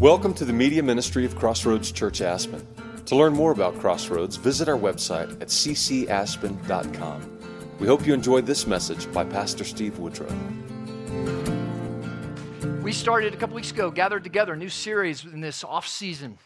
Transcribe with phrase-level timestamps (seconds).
[0.00, 2.64] Welcome to the media ministry of Crossroads Church Aspen.
[3.06, 7.38] To learn more about Crossroads, visit our website at ccaspen.com.
[7.80, 10.32] We hope you enjoyed this message by Pastor Steve Woodrow.
[12.80, 16.38] We started a couple weeks ago, gathered together, a new series in this off season,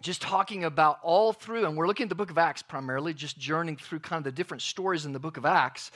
[0.00, 3.38] just talking about all through, and we're looking at the book of Acts primarily, just
[3.38, 5.92] journeying through kind of the different stories in the book of Acts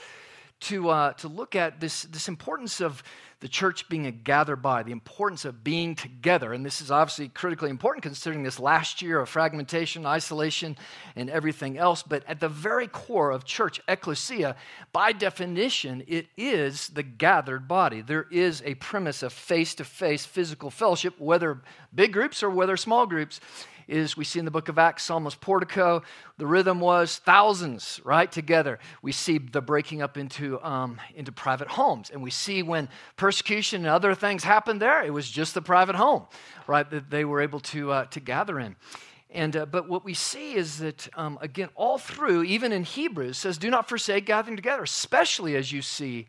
[0.61, 3.03] to, uh, to look at this, this importance of
[3.41, 6.53] the church being a gathered by, the importance of being together.
[6.53, 10.77] And this is obviously critically important considering this last year of fragmentation, isolation,
[11.15, 12.03] and everything else.
[12.03, 14.57] But at the very core of church, ecclesia,
[14.93, 18.01] by definition, it is the gathered body.
[18.01, 21.63] There is a premise of face to face physical fellowship, whether
[21.95, 23.41] big groups or whether small groups
[23.89, 26.03] is we see in the book of Acts, Solomon's Portico,
[26.37, 28.79] the rhythm was thousands, right, together.
[29.03, 32.11] We see the breaking up into, um, into private homes.
[32.11, 35.97] And we see when persecution and other things happened there, it was just the private
[35.97, 36.27] home,
[36.67, 38.77] right, that they were able to, uh, to gather in.
[39.31, 43.39] And, uh, but what we see is that, um, again, all through, even in Hebrews,
[43.39, 46.29] says, do not forsake gathering together, especially as you see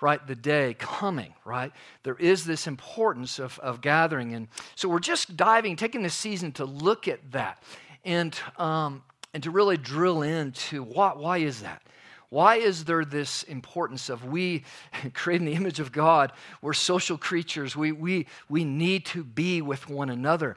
[0.00, 1.72] right, the day coming, right?
[2.02, 4.34] There is this importance of, of gathering.
[4.34, 7.62] And so we're just diving, taking this season to look at that
[8.04, 9.02] and, um,
[9.34, 11.82] and to really drill into why, why is that?
[12.30, 14.64] Why is there this importance of we
[15.14, 16.32] creating the image of God?
[16.62, 17.76] We're social creatures.
[17.76, 20.56] We, we, we need to be with one another.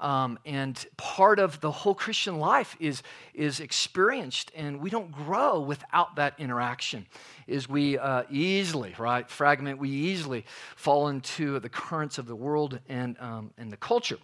[0.00, 3.02] Um, and part of the whole Christian life is,
[3.34, 7.06] is experienced, and we don't grow without that interaction.
[7.46, 12.80] Is we uh, easily, right, fragment, we easily fall into the currents of the world
[12.88, 14.16] and, um, and the culture.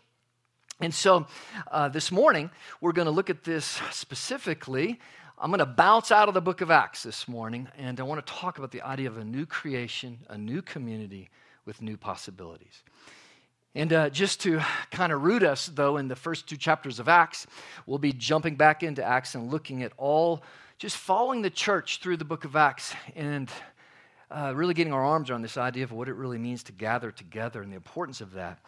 [0.80, 1.26] And so
[1.70, 4.98] uh, this morning, we're going to look at this specifically.
[5.38, 8.24] I'm going to bounce out of the book of Acts this morning, and I want
[8.24, 11.28] to talk about the idea of a new creation, a new community
[11.66, 12.82] with new possibilities.
[13.74, 17.08] And uh, just to kind of root us, though, in the first two chapters of
[17.10, 17.46] Acts,
[17.84, 20.42] we'll be jumping back into Acts and looking at all,
[20.78, 23.50] just following the church through the book of Acts and
[24.30, 27.10] uh, really getting our arms around this idea of what it really means to gather
[27.10, 28.58] together and the importance of that.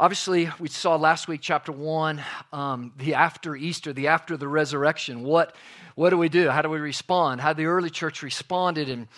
[0.00, 2.22] Obviously, we saw last week, chapter one,
[2.52, 5.24] um, the after Easter, the after the resurrection.
[5.24, 5.56] What,
[5.96, 6.50] what do we do?
[6.50, 7.40] How do we respond?
[7.40, 8.88] How the early church responded.
[8.88, 9.08] And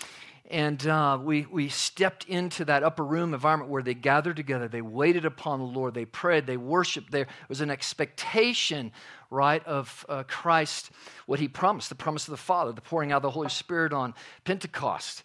[0.50, 4.68] and uh, we, we stepped into that upper room environment where they gathered together.
[4.68, 5.92] They waited upon the Lord.
[5.92, 6.46] They prayed.
[6.46, 7.12] They worshiped.
[7.12, 8.90] There was an expectation,
[9.28, 10.90] right, of uh, Christ,
[11.26, 13.92] what he promised, the promise of the Father, the pouring out of the Holy Spirit
[13.92, 14.12] on
[14.44, 15.24] Pentecost.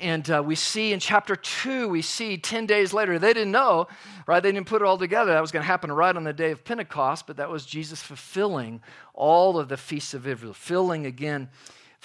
[0.00, 3.88] And uh, we see in chapter 2, we see 10 days later, they didn't know,
[4.26, 4.42] right?
[4.42, 5.32] They didn't put it all together.
[5.32, 8.02] That was going to happen right on the day of Pentecost, but that was Jesus
[8.02, 8.82] fulfilling
[9.14, 11.48] all of the feasts of Israel, filling again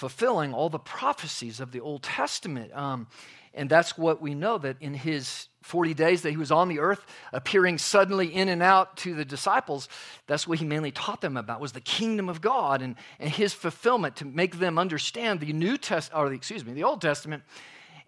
[0.02, 2.74] fulfilling all the prophecies of the Old Testament.
[2.74, 3.06] Um,
[3.54, 6.80] and that's what we know that in his 40 days that he was on the
[6.80, 9.88] earth, appearing suddenly in and out to the disciples,
[10.26, 13.52] that's what he mainly taught them about was the kingdom of God and, and his
[13.52, 17.42] fulfillment to make them understand the New Testament, or the, excuse me, the Old Testament,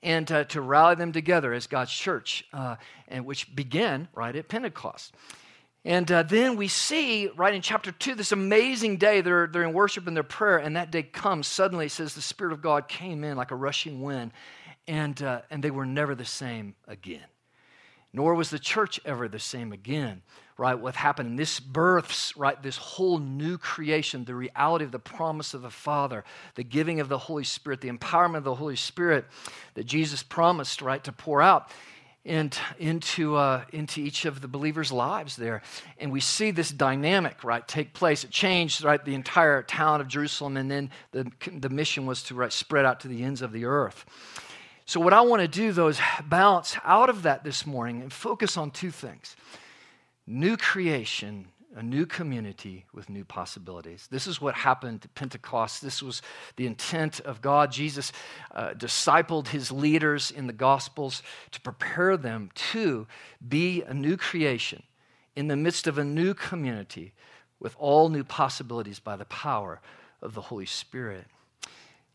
[0.05, 2.77] and uh, to rally them together as God's church, uh,
[3.09, 5.15] and which began right at Pentecost.
[5.87, 9.21] And uh, then we see, right in chapter 2, this amazing day.
[9.21, 11.47] They're, they're in worship and their prayer, and that day comes.
[11.47, 14.33] Suddenly, it says the Spirit of God came in like a rushing wind,
[14.87, 17.25] and, uh, and they were never the same again.
[18.15, 20.23] Nor was the church ever the same again,
[20.57, 20.79] right?
[20.79, 21.37] What happened?
[21.37, 26.23] This births, right, this whole new creation, the reality of the promise of the Father,
[26.55, 29.25] the giving of the Holy Spirit, the empowerment of the Holy Spirit
[29.75, 31.69] that Jesus promised, right, to pour out
[32.25, 35.63] and into, uh, into each of the believers' lives there.
[35.99, 38.23] And we see this dynamic, right, take place.
[38.23, 42.37] It changed, right, the entire town of Jerusalem, and then the, the mission was to
[42.37, 44.07] right, spread out to the ends of the earth.
[44.87, 48.13] So, what I want to do, though, is bounce out of that this morning and
[48.13, 49.37] focus on two things
[50.27, 54.07] new creation a new community with new possibilities.
[54.11, 55.83] This is what happened at Pentecost.
[55.83, 56.23] This was
[56.57, 57.73] the intent of God.
[57.73, 58.13] Jesus
[58.53, 63.07] uh, discipled his leaders in the Gospels to prepare them to
[63.47, 64.85] be a new creation
[65.35, 67.13] in the midst of a new community
[67.59, 69.81] with all new possibilities by the power
[70.23, 71.27] of the Holy Spirit.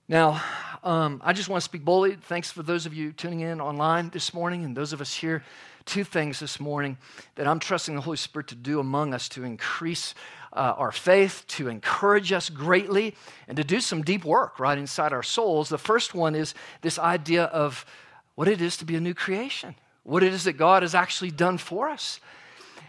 [0.10, 0.42] Now,
[0.84, 2.16] um, I just want to speak boldly.
[2.16, 5.44] Thanks for those of you tuning in online this morning and those of us here
[5.86, 6.98] two things this morning
[7.36, 10.16] that I'm trusting the Holy Spirit to do among us to increase
[10.52, 13.14] uh, our faith, to encourage us greatly,
[13.48, 15.70] and to do some deep work right inside our souls.
[15.70, 17.86] The first one is this idea of
[18.34, 21.30] what it is to be a new creation, what it is that God has actually
[21.30, 22.20] done for us.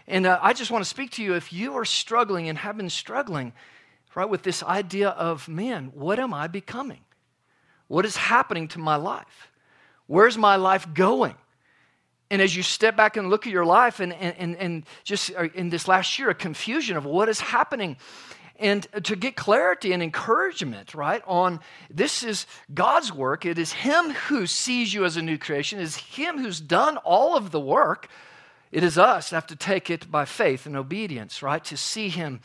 [0.07, 2.77] And uh, I just want to speak to you if you are struggling and have
[2.77, 3.53] been struggling,
[4.15, 7.01] right, with this idea of, man, what am I becoming?
[7.91, 9.51] What is happening to my life?
[10.07, 11.35] Where's my life going?
[12.29, 15.49] And as you step back and look at your life and, and, and, just uh,
[15.53, 17.97] in this last year, a confusion of what is happening,
[18.57, 21.59] and to get clarity and encouragement, right, on
[21.89, 23.45] this is God's work.
[23.45, 26.95] It is Him who sees you as a new creation, it is Him who's done
[26.95, 28.07] all of the work.
[28.71, 32.07] It is us that have to take it by faith and obedience, right, to see
[32.07, 32.39] Him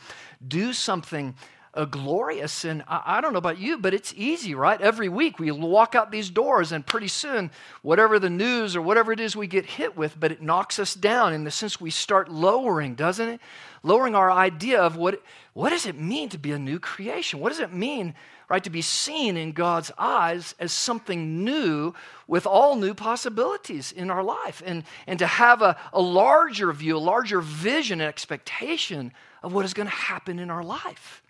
[0.45, 1.35] do something
[1.77, 2.65] uh, glorious.
[2.65, 4.81] And I, I, don't know about you, but it's easy, right?
[4.81, 7.51] Every week we walk out these doors, and pretty soon,
[7.83, 10.95] whatever the news or whatever it is we get hit with, but it knocks us
[10.95, 13.39] down in the sense we start lowering, doesn't it?
[13.83, 15.21] Lowering our idea of what,
[15.53, 17.39] what does it mean to be a new creation?
[17.39, 18.15] What does it mean,
[18.49, 21.93] right, to be seen in God's eyes as something new
[22.27, 24.63] with all new possibilities in our life?
[24.65, 29.13] And, and to have a, a larger view, a larger vision and expectation
[29.43, 31.21] of what is going to happen in our life.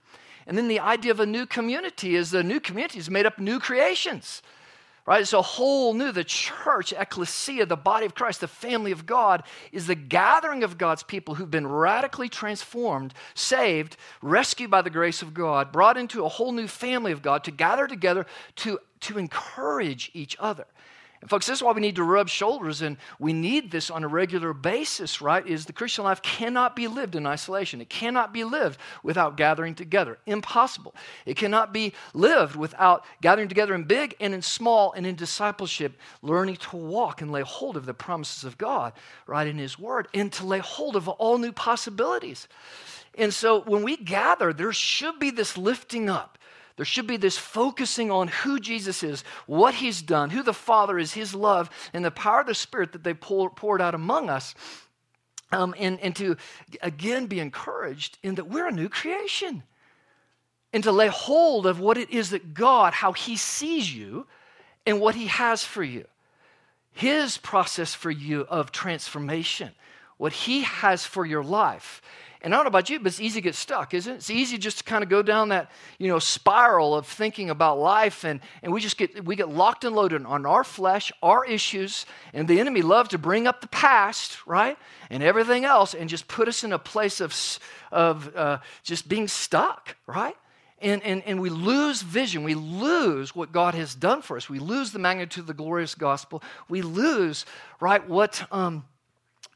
[0.48, 3.38] And then the idea of a new community is the new community is made up
[3.38, 4.42] new creations.
[5.06, 5.22] Right?
[5.22, 9.44] It's a whole new, the church, ecclesia, the body of Christ, the family of God,
[9.72, 15.22] is the gathering of God's people who've been radically transformed, saved, rescued by the grace
[15.22, 18.26] of God, brought into a whole new family of God to gather together
[18.58, 20.66] to, to encourage each other.
[21.22, 24.04] And folks, this is why we need to rub shoulders, and we need this on
[24.04, 25.46] a regular basis, right?
[25.46, 27.82] Is the Christian life cannot be lived in isolation.
[27.82, 30.20] It cannot be lived without gathering together.
[30.26, 30.94] Impossible.
[31.26, 36.00] It cannot be lived without gathering together in big and in small and in discipleship,
[36.22, 38.94] learning to walk and lay hold of the promises of God,
[39.26, 42.48] right, in His Word, and to lay hold of all new possibilities.
[43.16, 46.38] And so when we gather, there should be this lifting up
[46.78, 50.98] there should be this focusing on who Jesus is, what he's done, who the Father
[50.98, 54.56] is, his love, and the power of the Spirit that they poured out among us.
[55.52, 56.38] Um, and, and to
[56.82, 59.64] again be encouraged in that we're a new creation.
[60.72, 64.28] And to lay hold of what it is that God, how he sees you,
[64.86, 66.06] and what he has for you.
[66.92, 69.72] His process for you of transformation,
[70.18, 72.02] what he has for your life.
[72.42, 74.16] And I don't know about you, but it's easy to get stuck, isn't it?
[74.18, 77.80] It's easy just to kind of go down that, you know, spiral of thinking about
[77.80, 81.46] life and, and we just get we get locked and loaded on our flesh, our
[81.46, 84.78] issues, and the enemy loves to bring up the past, right?
[85.10, 87.60] And everything else and just put us in a place of,
[87.92, 90.36] of uh, just being stuck, right?
[90.80, 92.44] And, and, and we lose vision.
[92.44, 94.48] We lose what God has done for us.
[94.48, 96.44] We lose the magnitude of the glorious gospel.
[96.70, 97.46] We lose,
[97.80, 98.86] right, what um,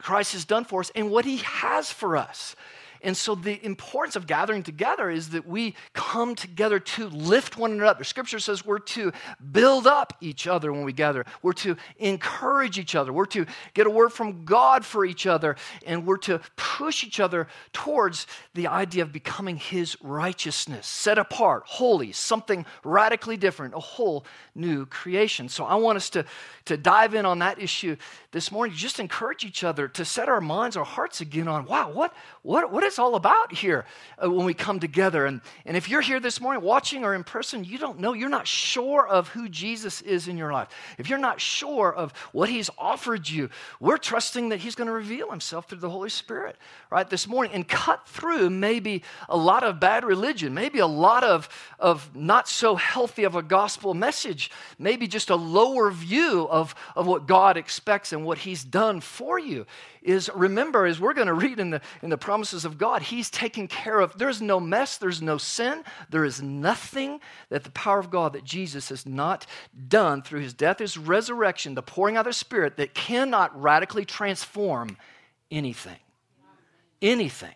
[0.02, 2.56] Christ has done for us and what he has for us.
[3.04, 7.72] And so, the importance of gathering together is that we come together to lift one
[7.72, 8.04] another.
[8.04, 9.12] Scripture says we're to
[9.52, 13.88] build up each other when we gather, we're to encourage each other, we're to get
[13.88, 15.56] a word from God for each other,
[15.86, 21.64] and we're to push each other towards the idea of becoming His righteousness, set apart,
[21.66, 25.50] holy, something radically different, a whole new creation.
[25.50, 26.24] So, I want us to,
[26.66, 27.96] to dive in on that issue
[28.32, 31.92] this morning, just encourage each other to set our minds, our hearts again on wow,
[31.92, 32.14] what,
[32.44, 33.86] what, what is all about here
[34.24, 35.26] uh, when we come together.
[35.26, 38.30] And, and if you're here this morning watching or in person, you don't know, you're
[38.30, 40.70] not sure of who Jesus is in your life.
[40.98, 43.50] If you're not sure of what he's offered you,
[43.80, 46.56] we're trusting that he's going to reveal himself through the Holy Spirit,
[46.90, 51.24] right, this morning and cut through maybe a lot of bad religion, maybe a lot
[51.24, 51.50] of,
[51.80, 57.08] of not so healthy of a gospel message, maybe just a lower view of, of
[57.08, 59.66] what God expects and what he's done for you
[60.02, 63.30] is remember, as we're going to read in the, in the promises of God, He's
[63.30, 64.18] taken care of.
[64.18, 68.44] There's no mess, there's no sin, there is nothing that the power of God that
[68.44, 69.46] Jesus has not
[69.88, 74.06] done through His death, His resurrection, the pouring out of the Spirit that cannot radically
[74.06, 74.98] transform
[75.50, 76.00] anything.
[77.02, 77.56] Anything.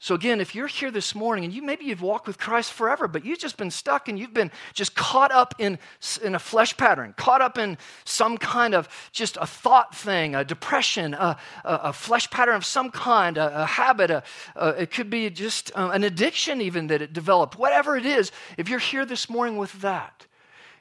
[0.00, 3.08] So, again, if you're here this morning and you maybe you've walked with Christ forever,
[3.08, 5.78] but you've just been stuck and you've been just caught up in,
[6.22, 10.44] in a flesh pattern, caught up in some kind of just a thought thing, a
[10.44, 14.22] depression, a, a, a flesh pattern of some kind, a, a habit, a,
[14.78, 18.68] it could be just uh, an addiction even that it developed, whatever it is, if
[18.68, 20.26] you're here this morning with that,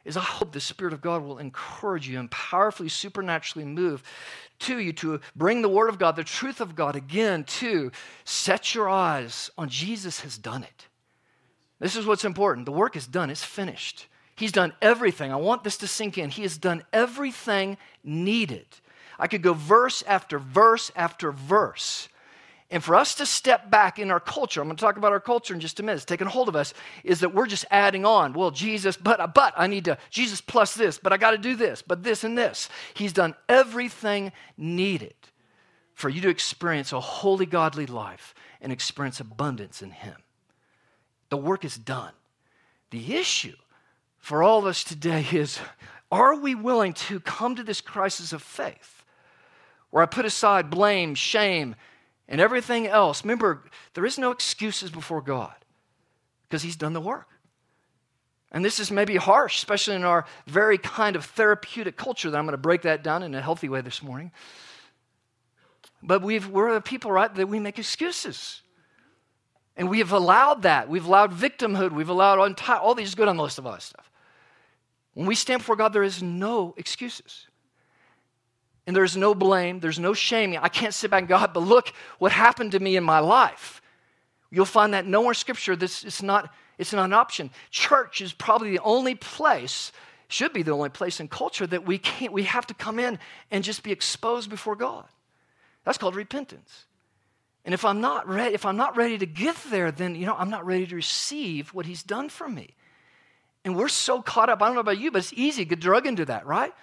[0.05, 4.03] is I hope the Spirit of God will encourage you and powerfully, supernaturally move
[4.59, 7.91] to you to bring the Word of God, the truth of God again to
[8.25, 10.87] set your eyes on Jesus has done it.
[11.79, 12.65] This is what's important.
[12.65, 14.07] The work is done, it's finished.
[14.35, 15.31] He's done everything.
[15.31, 16.29] I want this to sink in.
[16.29, 18.65] He has done everything needed.
[19.19, 22.09] I could go verse after verse after verse
[22.73, 25.19] and for us to step back in our culture, I'm going to talk about our
[25.19, 28.03] culture in just a minute, it's taking hold of us, is that we're just adding
[28.03, 28.33] on.
[28.33, 31.37] Well, Jesus, but, uh, but I need to, Jesus plus this, but I got to
[31.37, 32.69] do this, but this and this.
[32.95, 35.13] He's done everything needed
[35.93, 40.15] for you to experience a holy, godly life and experience abundance in Him.
[41.29, 42.13] The work is done.
[42.89, 43.55] The issue
[44.17, 45.59] for all of us today is
[46.11, 49.03] are we willing to come to this crisis of faith?
[49.93, 51.75] where I put aside blame, shame,
[52.27, 53.23] and everything else.
[53.23, 53.63] Remember,
[53.93, 55.55] there is no excuses before God
[56.43, 57.27] because He's done the work.
[58.51, 62.45] And this is maybe harsh, especially in our very kind of therapeutic culture that I'm
[62.45, 64.31] going to break that down in a healthy way this morning.
[66.03, 68.61] But we've, we're a people, right, that we make excuses.
[69.75, 70.87] And we have allowed that.
[70.87, 71.93] We've allowed victimhood.
[71.93, 74.11] We've allowed all, all these, good on the list of all that stuff.
[75.15, 77.47] When we stand before God, there is no excuses.
[78.85, 79.79] And there's no blame.
[79.79, 80.57] There's no shame.
[80.61, 83.81] I can't sit back and God, but look what happened to me in my life.
[84.51, 87.49] You'll find that nowhere in Scripture this it's not it's not an option.
[87.69, 89.91] Church is probably the only place,
[90.27, 93.19] should be the only place in culture that we can't, we have to come in
[93.51, 95.05] and just be exposed before God.
[95.83, 96.85] That's called repentance.
[97.65, 100.35] And if I'm not ready, if I'm not ready to get there, then you know
[100.37, 102.75] I'm not ready to receive what He's done for me.
[103.63, 104.61] And we're so caught up.
[104.61, 106.73] I don't know about you, but it's easy to get drug into that, right?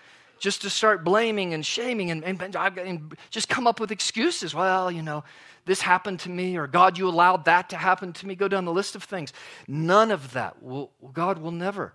[0.40, 4.54] Just to start blaming and shaming and, and, and just come up with excuses.
[4.54, 5.23] Well, you know,
[5.66, 8.35] this happened to me, or God, you allowed that to happen to me.
[8.35, 9.32] Go down the list of things.
[9.68, 10.62] None of that.
[10.62, 11.92] Will, God will never.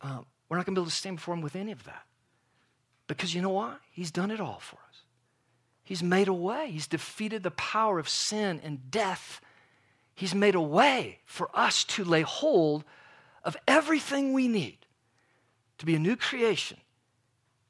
[0.00, 0.18] Uh,
[0.48, 2.02] we're not going to be able to stand before Him with any of that.
[3.06, 3.76] Because you know why?
[3.90, 5.02] He's done it all for us.
[5.84, 6.70] He's made a way.
[6.70, 9.40] He's defeated the power of sin and death.
[10.14, 12.84] He's made a way for us to lay hold
[13.44, 14.78] of everything we need
[15.78, 16.78] to be a new creation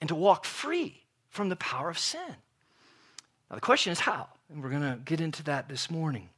[0.01, 2.37] and to walk free from the power of sin.
[3.51, 4.29] Now, the question is how?
[4.51, 6.29] And we're going to get into that this morning.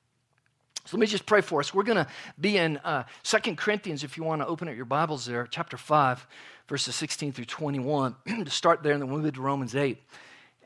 [0.86, 1.74] So let me just pray for us.
[1.74, 2.06] We're going to
[2.40, 5.76] be in uh, 2 Corinthians, if you want to open up your Bibles there, chapter
[5.76, 6.26] 5,
[6.68, 8.16] verses 16 through 21.
[8.44, 9.98] to start there, and then we'll move to Romans 8.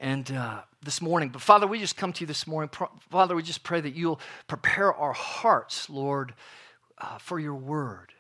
[0.01, 2.71] And uh, this morning, but Father, we just come to you this morning.
[3.11, 6.35] Father, we just pray that you'll prepare our hearts, Lord,
[6.99, 8.13] uh, for your word.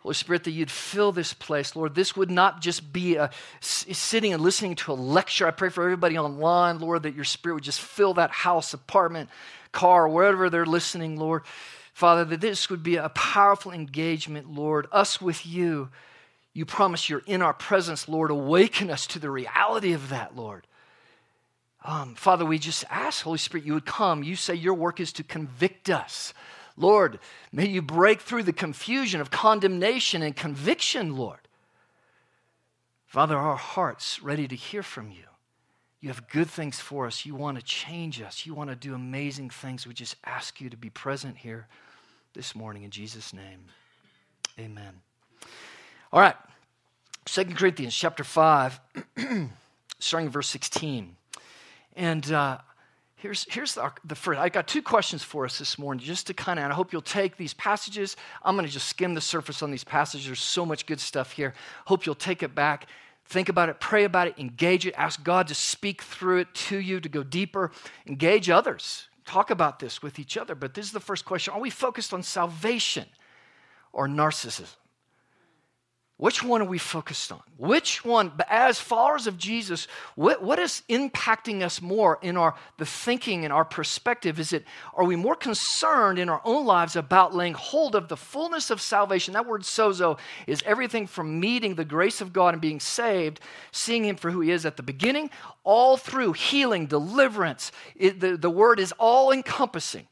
[0.00, 1.94] Holy Spirit, that you'd fill this place, Lord.
[1.94, 3.30] This would not just be a,
[3.60, 5.46] sitting and listening to a lecture.
[5.46, 9.28] I pray for everybody online, Lord, that your Spirit would just fill that house, apartment,
[9.72, 11.42] car, wherever they're listening, Lord.
[11.92, 15.90] Father, that this would be a powerful engagement, Lord, us with you.
[16.54, 18.30] You promise you're in our presence, Lord.
[18.30, 20.66] Awaken us to the reality of that, Lord.
[21.84, 24.22] Um, Father, we just ask, Holy Spirit, you would come.
[24.22, 26.32] You say your work is to convict us
[26.76, 27.18] Lord,
[27.52, 31.40] may you break through the confusion of condemnation and conviction, Lord.
[33.06, 35.24] Father, our hearts ready to hear from you.
[36.00, 37.26] You have good things for us.
[37.26, 38.46] You want to change us.
[38.46, 39.86] You want to do amazing things.
[39.86, 41.66] We just ask you to be present here
[42.32, 43.64] this morning in Jesus' name.
[44.58, 44.94] Amen.
[46.12, 46.36] All right.
[47.26, 48.80] Second Corinthians chapter 5,
[49.98, 51.16] starting verse 16.
[51.96, 52.58] And uh,
[53.20, 54.40] Here's, here's the, the, first.
[54.40, 57.02] I got two questions for us this morning, just to kind of, I hope you'll
[57.02, 58.16] take these passages.
[58.42, 60.26] I'm going to just skim the surface on these passages.
[60.26, 61.52] There's so much good stuff here.
[61.84, 62.86] Hope you'll take it back,
[63.26, 66.78] think about it, pray about it, engage it, ask God to speak through it to
[66.78, 67.72] you, to go deeper,
[68.06, 69.08] engage others.
[69.26, 70.54] Talk about this with each other.
[70.54, 73.04] But this is the first question Are we focused on salvation
[73.92, 74.76] or narcissism?
[76.20, 77.40] Which one are we focused on?
[77.56, 82.84] Which one, as followers of Jesus, what, what is impacting us more in our the
[82.84, 84.38] thinking and our perspective?
[84.38, 88.18] Is it are we more concerned in our own lives about laying hold of the
[88.18, 89.32] fullness of salvation?
[89.32, 93.40] That word sozo is everything from meeting the grace of God and being saved,
[93.72, 95.30] seeing Him for who He is at the beginning,
[95.64, 97.72] all through healing, deliverance.
[97.96, 100.06] It, the, the word is all encompassing.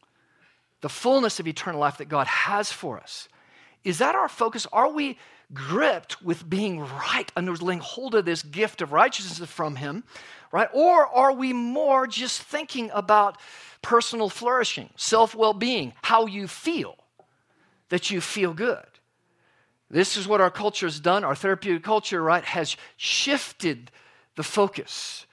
[0.81, 3.29] The fullness of eternal life that God has for us.
[3.85, 4.67] Is that our focus?
[4.73, 5.19] Are we
[5.53, 10.05] gripped with being right and laying hold of this gift of righteousness from Him,
[10.53, 10.69] right?
[10.73, 13.39] Or are we more just thinking about
[13.83, 16.97] personal flourishing, self well being, how you feel,
[17.89, 18.85] that you feel good?
[19.91, 21.25] This is what our culture has done.
[21.25, 23.91] Our therapeutic culture, right, has shifted
[24.37, 25.27] the focus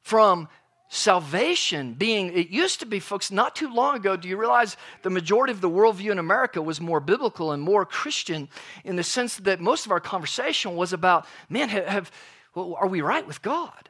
[0.00, 0.48] from
[0.92, 5.10] salvation being, it used to be, folks, not too long ago, do you realize the
[5.10, 8.48] majority of the worldview in America was more biblical and more Christian
[8.84, 12.12] in the sense that most of our conversation was about, man, have, have
[12.56, 13.88] well, are we right with God?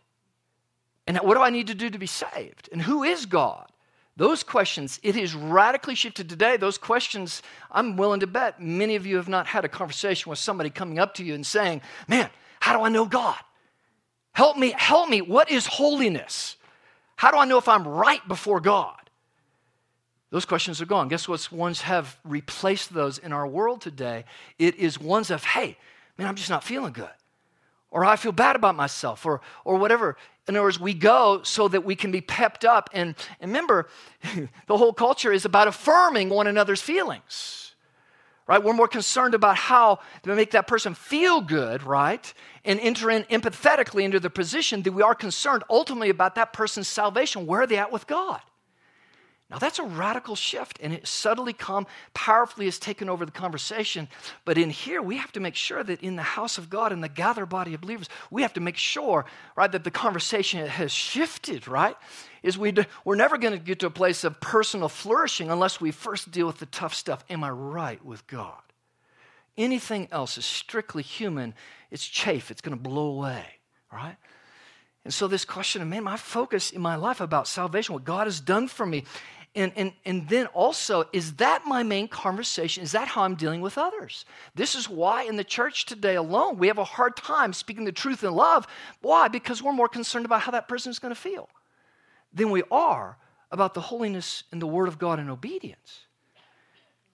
[1.07, 2.69] And what do I need to do to be saved?
[2.71, 3.67] And who is God?
[4.19, 6.59] Those questions, it is radically shifted today.
[6.59, 7.41] Those questions,
[7.71, 10.99] I'm willing to bet many of you have not had a conversation with somebody coming
[10.99, 12.29] up to you and saying, Man,
[12.61, 13.39] how do I know God?
[14.33, 15.23] Help me, help me.
[15.23, 16.57] What is holiness?
[17.21, 18.97] How do I know if I'm right before God?
[20.31, 21.09] Those questions are gone.
[21.09, 24.25] Guess what ones have replaced those in our world today?
[24.59, 25.77] It is ones of, hey,
[26.17, 27.11] man, I'm just not feeling good.
[27.91, 30.17] Or I feel bad about myself, or, or whatever.
[30.49, 32.89] In other words, we go so that we can be pepped up.
[32.95, 33.91] And, and remember,
[34.67, 37.70] the whole culture is about affirming one another's feelings
[38.51, 38.65] right?
[38.65, 42.35] We're more concerned about how to make that person feel good, right?
[42.65, 46.89] And enter in empathetically into the position that we are concerned ultimately about that person's
[46.89, 47.47] salvation.
[47.47, 48.41] Where are they at with God?
[49.51, 54.09] Now, that's a radical shift, and it subtly come, powerfully has taken over the conversation.
[54.45, 57.01] But in here, we have to make sure that in the house of God, in
[57.01, 60.91] the gathered body of believers, we have to make sure, right, that the conversation has
[60.91, 61.97] shifted, right?
[62.43, 65.91] Is we we're never going to get to a place of personal flourishing unless we
[65.91, 67.25] first deal with the tough stuff.
[67.29, 68.63] Am I right with God?
[69.57, 71.55] Anything else is strictly human.
[71.91, 72.51] It's chaff.
[72.51, 73.45] It's going to blow away,
[73.93, 74.17] right?
[75.05, 78.27] And so this question of, man, my focus in my life about salvation, what God
[78.27, 79.05] has done for me,
[79.57, 82.85] and, and, and then also, is that my main conversation?
[82.85, 84.25] Is that how I'm dealing with others?
[84.55, 87.91] This is why in the church today alone, we have a hard time speaking the
[87.91, 88.67] truth in love.
[89.01, 89.27] Why?
[89.27, 91.49] Because we're more concerned about how that person is going to feel
[92.33, 93.17] than we are
[93.51, 96.07] about the holiness and the Word of God and obedience.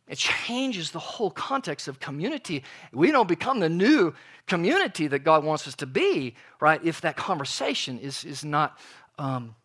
[0.08, 2.62] It changes the whole context of community.
[2.92, 4.14] We don't become the new
[4.46, 8.78] community that God wants us to be, right, if that conversation is, is not
[9.18, 9.56] um,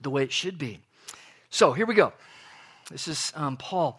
[0.00, 0.78] the way it should be.
[1.50, 2.12] So here we go.
[2.90, 3.98] This is um, Paul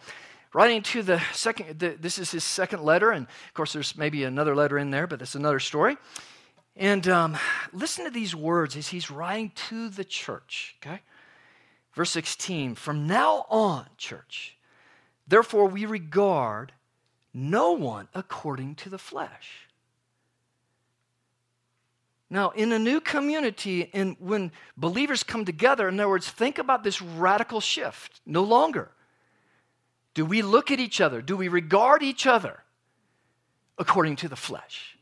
[0.54, 4.24] writing to the second, the, this is his second letter, and of course, there's maybe
[4.24, 5.96] another letter in there, but that's another story.
[6.78, 7.36] And um,
[7.72, 11.00] listen to these words as he's writing to the church, okay?
[11.92, 14.56] Verse 16 From now on, church,
[15.26, 16.72] therefore we regard
[17.34, 19.68] no one according to the flesh.
[22.30, 26.84] Now, in a new community, and when believers come together, in other words, think about
[26.84, 28.20] this radical shift.
[28.24, 28.92] No longer
[30.14, 32.62] do we look at each other, do we regard each other
[33.78, 34.97] according to the flesh.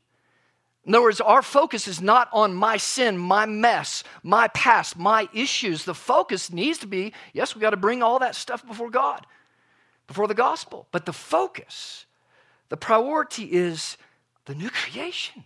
[0.87, 5.29] In other words, our focus is not on my sin, my mess, my past, my
[5.35, 5.85] issues.
[5.85, 9.27] The focus needs to be yes, we got to bring all that stuff before God,
[10.07, 10.87] before the gospel.
[10.93, 12.07] But the focus,
[12.69, 13.99] the priority is
[14.45, 15.43] the new creation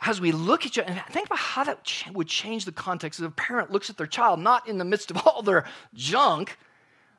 [0.00, 3.26] as we look at you, and think about how that would change the context if
[3.26, 5.64] a parent looks at their child, not in the midst of all their
[5.94, 6.58] junk,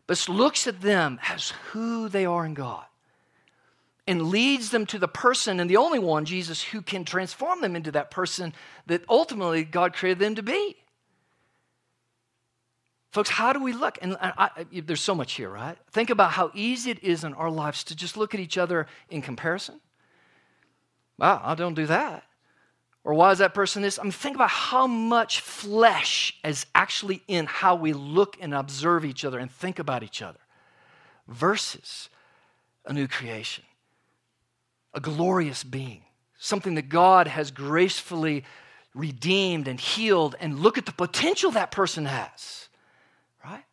[0.07, 2.85] but looks at them as who they are in God
[4.07, 7.75] and leads them to the person and the only one, Jesus, who can transform them
[7.75, 8.53] into that person
[8.87, 10.75] that ultimately God created them to be.
[13.11, 13.97] Folks, how do we look?
[14.01, 15.77] And I, I, there's so much here, right?
[15.91, 18.87] Think about how easy it is in our lives to just look at each other
[19.09, 19.79] in comparison.
[21.17, 22.23] Wow, I don't do that.
[23.03, 23.97] Or why is that person this?
[23.97, 29.05] I mean, think about how much flesh is actually in how we look and observe
[29.05, 30.39] each other and think about each other
[31.27, 32.09] versus
[32.85, 33.63] a new creation,
[34.97, 36.01] a glorious being,
[36.39, 38.43] something that God has gracefully
[38.95, 42.67] redeemed and healed, and look at the potential that person has,
[43.45, 43.63] right?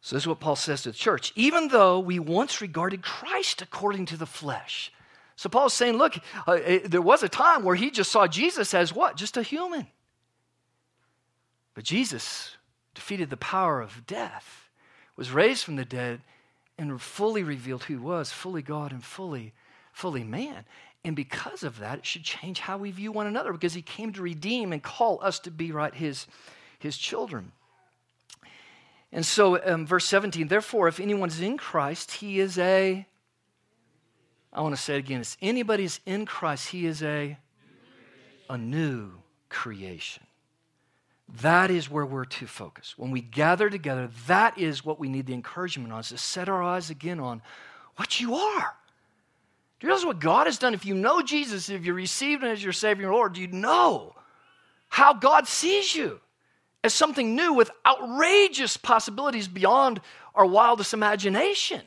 [0.00, 1.32] So, this is what Paul says to the church.
[1.34, 4.92] Even though we once regarded Christ according to the flesh,
[5.34, 6.14] so Paul's saying, look,
[6.46, 9.16] uh, it, there was a time where he just saw Jesus as what?
[9.16, 9.88] Just a human.
[11.74, 12.56] But Jesus
[12.94, 14.68] defeated the power of death,
[15.16, 16.20] was raised from the dead,
[16.90, 19.52] and fully revealed who he was, fully God and fully,
[19.92, 20.64] fully man.
[21.04, 24.12] And because of that, it should change how we view one another because he came
[24.12, 26.26] to redeem and call us to be right his,
[26.78, 27.52] his children.
[29.10, 33.06] And so, um, verse 17, therefore, if anyone is in Christ, he is a
[34.52, 35.22] I want to say it again.
[35.22, 37.38] If anybody's in Christ, he is a,
[38.50, 39.12] a new
[39.48, 40.24] creation.
[41.40, 42.94] That is where we're to focus.
[42.96, 46.48] When we gather together, that is what we need the encouragement on, is to set
[46.48, 47.42] our eyes again on
[47.96, 48.74] what you are.
[49.80, 50.74] Do you realize what God has done?
[50.74, 54.14] If you know Jesus, if you received Him as your Savior and Lord, you know
[54.88, 56.20] how God sees you
[56.84, 60.00] as something new with outrageous possibilities beyond
[60.34, 61.80] our wildest imagination.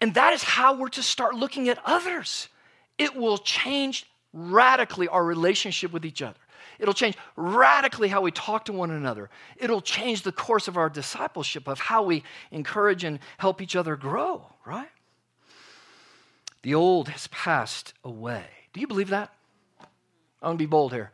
[0.00, 2.48] And that is how we're to start looking at others.
[2.96, 6.38] It will change radically our relationship with each other.
[6.78, 9.30] It'll change radically how we talk to one another.
[9.56, 13.96] It'll change the course of our discipleship, of how we encourage and help each other
[13.96, 14.88] grow, right?
[16.62, 18.44] The old has passed away.
[18.72, 19.32] Do you believe that?
[19.80, 21.12] I'm going to be bold here.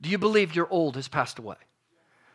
[0.00, 1.56] Do you believe your old has passed away?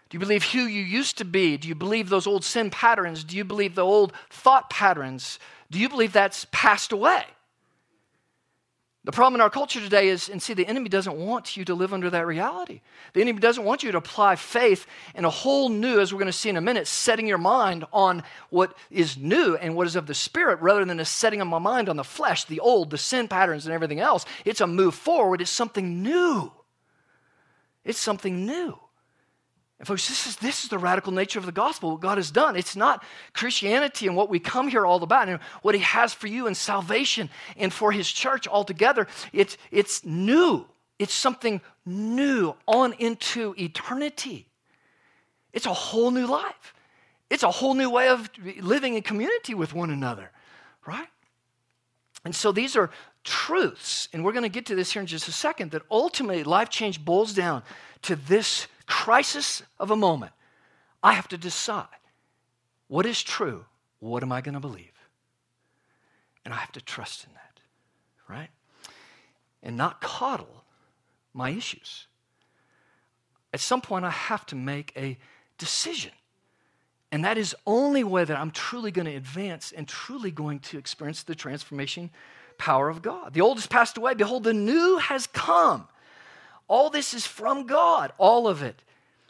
[0.10, 1.58] Do you believe who you used to be?
[1.58, 3.24] Do you believe those old sin patterns?
[3.24, 5.38] Do you believe the old thought patterns?
[5.70, 7.26] Do you believe that's passed away?
[9.08, 11.74] The problem in our culture today is, and see, the enemy doesn't want you to
[11.74, 12.82] live under that reality.
[13.14, 16.26] The enemy doesn't want you to apply faith in a whole new, as we're going
[16.26, 19.96] to see in a minute, setting your mind on what is new and what is
[19.96, 22.90] of the spirit rather than a setting of my mind on the flesh, the old,
[22.90, 24.26] the sin patterns, and everything else.
[24.44, 26.52] It's a move forward, it's something new.
[27.86, 28.78] It's something new.
[29.80, 32.32] And folks, this is, this is the radical nature of the gospel, what God has
[32.32, 32.56] done.
[32.56, 36.28] It's not Christianity and what we come here all about and what He has for
[36.28, 39.08] you in salvation and for His church altogether.
[39.34, 40.66] It's, it's new.
[40.98, 44.48] It's something new on into eternity.
[45.54, 46.74] It's a whole new life.
[47.30, 48.30] It's a whole new way of
[48.62, 50.32] living in community with one another,
[50.88, 51.08] right?
[52.26, 52.90] And so these are
[53.24, 56.44] truths, and we're going to get to this here in just a second, that ultimately
[56.44, 57.62] life change boils down
[58.04, 60.32] to this crisis of a moment.
[61.04, 61.88] I have to decide
[62.88, 63.66] what is true,
[64.00, 64.92] what am I going to believe?
[66.46, 67.60] And I have to trust in that,
[68.30, 68.50] right?
[69.62, 70.64] And not coddle
[71.34, 72.08] my issues.
[73.54, 75.18] At some point, I have to make a
[75.58, 76.12] decision.
[77.12, 80.78] And that is only way that I'm truly going to advance and truly going to
[80.78, 82.10] experience the transformation
[82.58, 83.34] power of God.
[83.34, 84.14] The old has passed away.
[84.14, 85.88] Behold, the new has come.
[86.68, 88.82] All this is from God, all of it,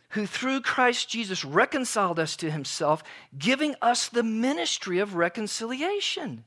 [0.10, 3.04] who through Christ Jesus reconciled us to himself,
[3.38, 6.46] giving us the ministry of reconciliation.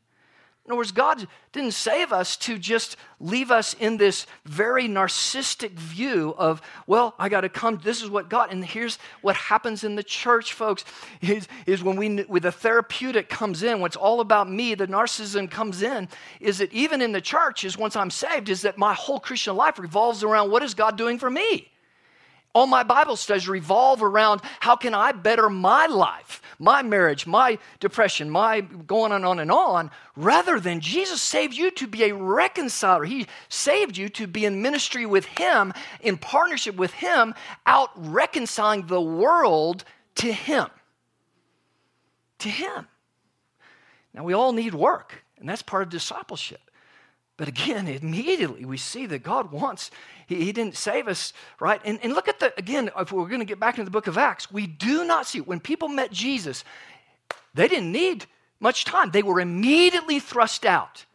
[0.71, 5.73] In other words, God didn't save us to just leave us in this very narcissistic
[5.73, 9.83] view of, well, I got to come, this is what God, and here's what happens
[9.83, 10.85] in the church, folks,
[11.23, 14.87] is, is when we, when the therapeutic comes in, when it's all about me, the
[14.87, 18.79] narcissism comes in, is that even in the church, is once I'm saved, is that
[18.79, 21.69] my whole Christian life revolves around what is God doing for me?
[22.53, 27.59] All my Bible studies revolve around how can I better my life, my marriage, my
[27.79, 32.05] depression, my going on and on and on, rather than Jesus saved you to be
[32.05, 33.05] a reconciler.
[33.05, 37.35] He saved you to be in ministry with Him, in partnership with Him,
[37.67, 39.85] out reconciling the world
[40.17, 40.67] to Him.
[42.41, 42.89] To Him.
[44.13, 46.61] Now, we all need work, and that's part of discipleship.
[47.41, 49.91] But again, immediately we see that God wants,
[50.27, 51.81] He, he didn't save us, right?
[51.87, 54.07] And, and look at the, again, if we're going to get back into the book
[54.07, 56.65] of Acts, we do not see, when people met Jesus,
[57.55, 58.27] they didn't need
[58.61, 59.11] much time.
[59.11, 61.07] They were immediately thrust out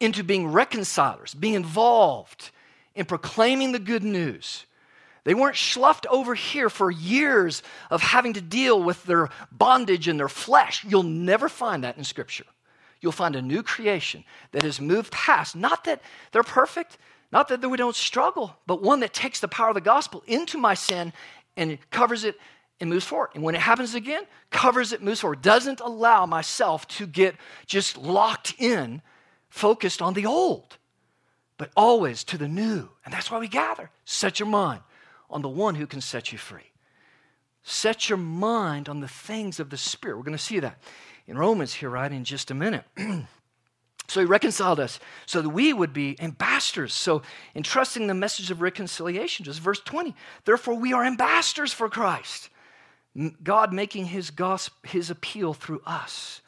[0.00, 2.50] into being reconcilers, being involved
[2.96, 4.66] in proclaiming the good news.
[5.22, 10.18] They weren't sloughed over here for years of having to deal with their bondage and
[10.18, 10.84] their flesh.
[10.84, 12.46] You'll never find that in Scripture
[13.02, 16.96] you'll find a new creation that has moved past, not that they're perfect,
[17.30, 20.56] not that we don't struggle, but one that takes the power of the gospel into
[20.56, 21.12] my sin
[21.56, 22.38] and covers it
[22.80, 23.30] and moves forward.
[23.34, 25.42] And when it happens again, covers it, moves forward.
[25.42, 27.34] Doesn't allow myself to get
[27.66, 29.02] just locked in,
[29.48, 30.78] focused on the old,
[31.58, 32.88] but always to the new.
[33.04, 33.90] And that's why we gather.
[34.04, 34.80] Set your mind
[35.30, 36.72] on the one who can set you free.
[37.62, 40.16] Set your mind on the things of the Spirit.
[40.16, 40.82] We're going to see that
[41.32, 42.84] in Romans here, right, in just a minute.
[44.06, 46.92] so he reconciled us so that we would be ambassadors.
[46.92, 47.22] So,
[47.56, 50.14] entrusting the message of reconciliation, just verse 20.
[50.44, 52.50] Therefore, we are ambassadors for Christ.
[53.42, 56.42] God making his gospel, his appeal through us.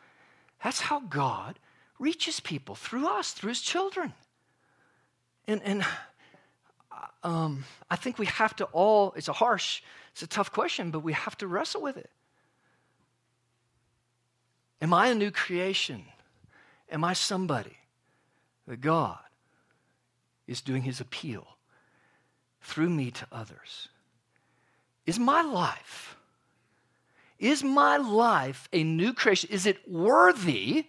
[0.63, 1.59] That's how God
[1.99, 4.13] reaches people through us, through his children.
[5.47, 5.83] And, and
[6.93, 10.91] uh, um, I think we have to all, it's a harsh, it's a tough question,
[10.91, 12.11] but we have to wrestle with it.
[14.85, 16.05] Am I a new creation?
[16.91, 17.79] Am I somebody
[18.69, 19.19] that God
[20.47, 21.47] is doing his appeal
[22.61, 23.89] through me to others?
[25.07, 26.19] Is my life,
[27.39, 29.49] is my life a new creation?
[29.51, 30.85] Is it worthy,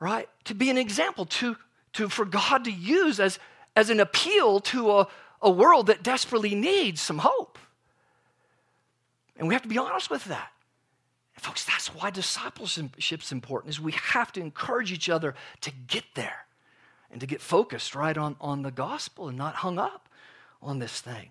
[0.00, 1.58] right, to be an example, to,
[1.92, 3.38] to for God to use as,
[3.76, 5.08] as an appeal to a,
[5.42, 7.58] a world that desperately needs some hope?
[9.36, 10.48] And we have to be honest with that.
[11.38, 16.46] Folks, that's why discipleship's important, is we have to encourage each other to get there
[17.10, 20.08] and to get focused right on, on the gospel and not hung up
[20.60, 21.30] on this thing.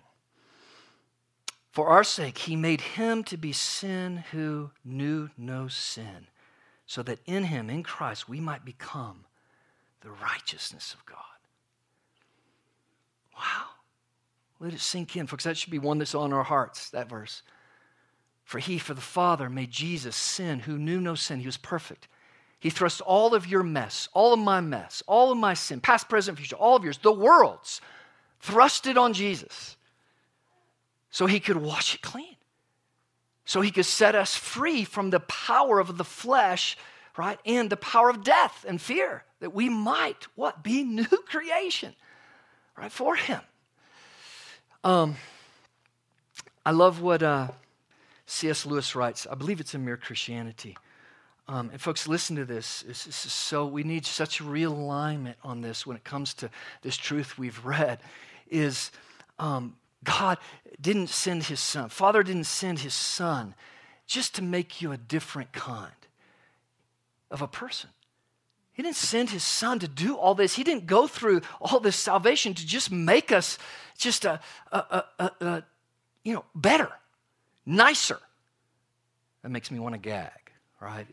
[1.70, 6.26] For our sake, he made him to be sin who knew no sin,
[6.84, 9.24] so that in him, in Christ, we might become
[10.02, 11.18] the righteousness of God.
[13.34, 13.68] Wow.
[14.60, 15.44] Let it sink in, folks.
[15.44, 17.42] That should be one that's on our hearts, that verse.
[18.44, 21.40] For he, for the Father, made Jesus sin who knew no sin.
[21.40, 22.08] He was perfect.
[22.58, 26.08] He thrust all of your mess, all of my mess, all of my sin, past,
[26.08, 27.80] present, future, all of yours, the world's,
[28.40, 29.76] thrust it on Jesus
[31.10, 32.36] so he could wash it clean.
[33.44, 36.76] So he could set us free from the power of the flesh,
[37.16, 37.38] right?
[37.44, 40.62] And the power of death and fear that we might, what?
[40.62, 41.94] Be new creation,
[42.76, 42.90] right?
[42.90, 43.40] For him.
[44.84, 45.16] Um,
[46.64, 47.48] I love what uh,
[48.32, 48.64] C.S.
[48.64, 50.76] Lewis writes, I believe it's in Mere Christianity.
[51.48, 52.82] Um, and folks, listen to this.
[52.82, 53.26] This, this.
[53.26, 56.48] is so, we need such realignment on this when it comes to
[56.80, 57.98] this truth we've read.
[58.50, 58.90] Is
[59.38, 60.38] um, God
[60.80, 61.90] didn't send his son.
[61.90, 63.54] Father didn't send his son
[64.06, 65.92] just to make you a different kind
[67.30, 67.90] of a person.
[68.72, 70.54] He didn't send his son to do all this.
[70.54, 73.58] He didn't go through all this salvation to just make us
[73.98, 74.40] just a,
[74.72, 75.64] a, a, a
[76.24, 76.90] you know, better,
[77.64, 78.20] nicer.
[79.42, 81.06] That makes me want to gag, right?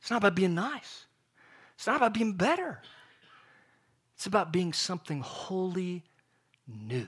[0.00, 1.06] It's not about being nice.
[1.76, 2.82] It's not about being better.
[4.16, 6.02] It's about being something wholly
[6.66, 7.06] new.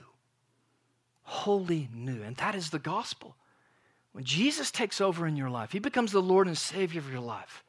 [1.23, 2.23] Wholly new.
[2.23, 3.35] And that is the gospel.
[4.13, 7.21] When Jesus takes over in your life, He becomes the Lord and Savior of your
[7.21, 7.63] life.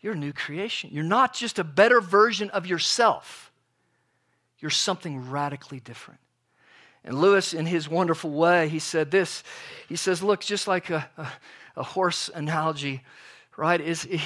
[0.00, 0.90] You're a new creation.
[0.92, 3.50] You're not just a better version of yourself,
[4.58, 6.20] you're something radically different.
[7.06, 9.44] And Lewis, in his wonderful way, he said this.
[9.88, 11.28] He says, Look, just like a, a,
[11.76, 13.02] a horse analogy,
[13.56, 13.80] right?
[13.80, 14.20] Is it,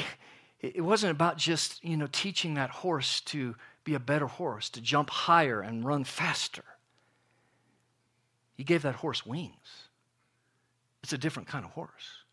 [0.60, 4.80] it wasn't about just you know teaching that horse to be a better horse, to
[4.80, 6.64] jump higher and run faster.
[8.54, 9.88] He gave that horse wings.
[11.02, 12.24] It's a different kind of horse.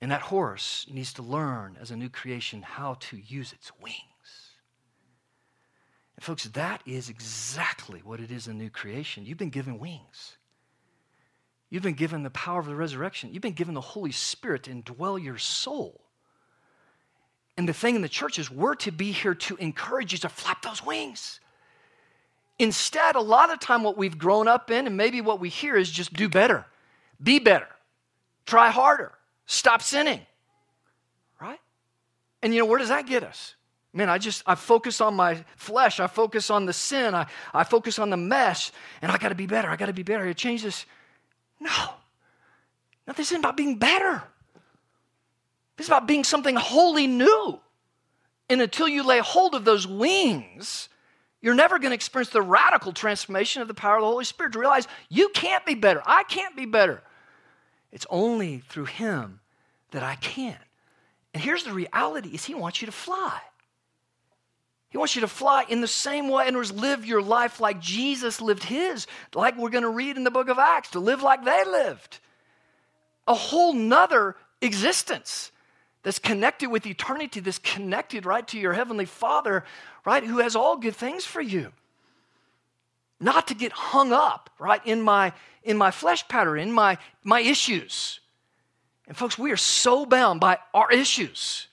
[0.00, 3.94] And that horse needs to learn as a new creation how to use its wings.
[6.18, 9.24] And, folks, that is exactly what it is in new creation.
[9.24, 10.36] You've been given wings.
[11.70, 13.32] You've been given the power of the resurrection.
[13.32, 16.00] You've been given the Holy Spirit to indwell your soul.
[17.56, 20.28] And the thing in the church is, we're to be here to encourage you to
[20.28, 21.38] flap those wings.
[22.58, 25.76] Instead, a lot of time, what we've grown up in, and maybe what we hear,
[25.76, 26.66] is just do better,
[27.22, 27.68] be better,
[28.44, 29.12] try harder.
[29.46, 30.26] Stop sinning.
[31.40, 31.60] Right?
[32.42, 33.54] And you know, where does that get us?
[33.98, 35.98] Man, I just, I focus on my flesh.
[35.98, 37.16] I focus on the sin.
[37.16, 38.70] I, I focus on the mess.
[39.02, 39.68] And I got to be better.
[39.68, 40.24] I got to be better.
[40.24, 40.86] I change this.
[41.58, 41.94] No.
[43.08, 44.22] No, this isn't about being better.
[45.76, 47.58] This is about being something wholly new.
[48.48, 50.88] And until you lay hold of those wings,
[51.40, 54.52] you're never going to experience the radical transformation of the power of the Holy Spirit
[54.52, 56.00] to realize you can't be better.
[56.06, 57.02] I can't be better.
[57.90, 59.40] It's only through him
[59.90, 60.56] that I can.
[61.34, 63.40] And here's the reality is he wants you to fly.
[64.90, 68.40] He wants you to fly in the same way and live your life like Jesus
[68.40, 71.44] lived his, like we're going to read in the book of Acts, to live like
[71.44, 72.20] they lived.
[73.26, 75.52] A whole nother existence
[76.02, 79.64] that's connected with eternity, that's connected right to your heavenly Father,
[80.06, 81.70] right, who has all good things for you.
[83.20, 85.32] Not to get hung up, right, in my
[85.68, 88.20] in my flesh pattern, in my, my issues.
[89.06, 91.67] And folks, we are so bound by our issues.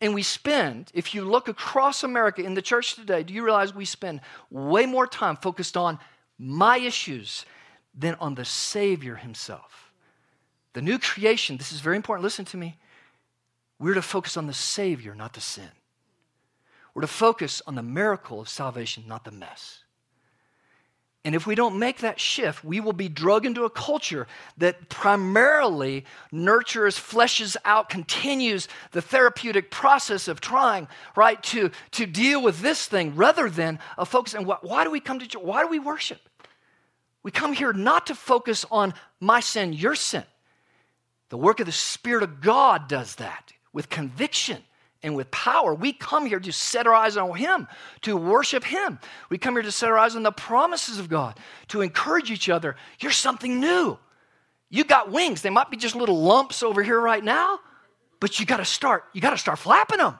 [0.00, 3.74] And we spend, if you look across America in the church today, do you realize
[3.74, 5.98] we spend way more time focused on
[6.38, 7.46] my issues
[7.94, 9.90] than on the Savior Himself?
[10.74, 12.76] The new creation, this is very important, listen to me.
[13.78, 15.70] We're to focus on the Savior, not the sin.
[16.92, 19.84] We're to focus on the miracle of salvation, not the mess.
[21.26, 24.88] And if we don't make that shift, we will be drug into a culture that
[24.88, 30.86] primarily nurtures, fleshes out, continues the therapeutic process of trying,
[31.16, 34.34] right, to, to deal with this thing rather than a focus.
[34.34, 35.42] And why, why do we come to church?
[35.42, 36.20] Why do we worship?
[37.24, 40.22] We come here not to focus on my sin, your sin.
[41.30, 44.62] The work of the Spirit of God does that with conviction
[45.06, 45.74] and with power.
[45.74, 47.66] We come here to set our eyes on Him,
[48.02, 48.98] to worship Him.
[49.30, 51.38] We come here to set our eyes on the promises of God,
[51.68, 52.76] to encourage each other.
[53.00, 53.98] You're something new.
[54.68, 55.42] You got wings.
[55.42, 57.60] They might be just little lumps over here right now,
[58.20, 59.04] but you got to start.
[59.14, 60.18] You got to start flapping them.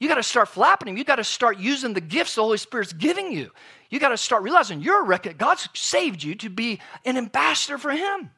[0.00, 0.96] You got to start flapping them.
[0.98, 3.50] You got to start using the gifts the Holy Spirit's giving you.
[3.88, 5.38] You got to start realizing you're a record.
[5.38, 8.30] God's saved you to be an ambassador for Him,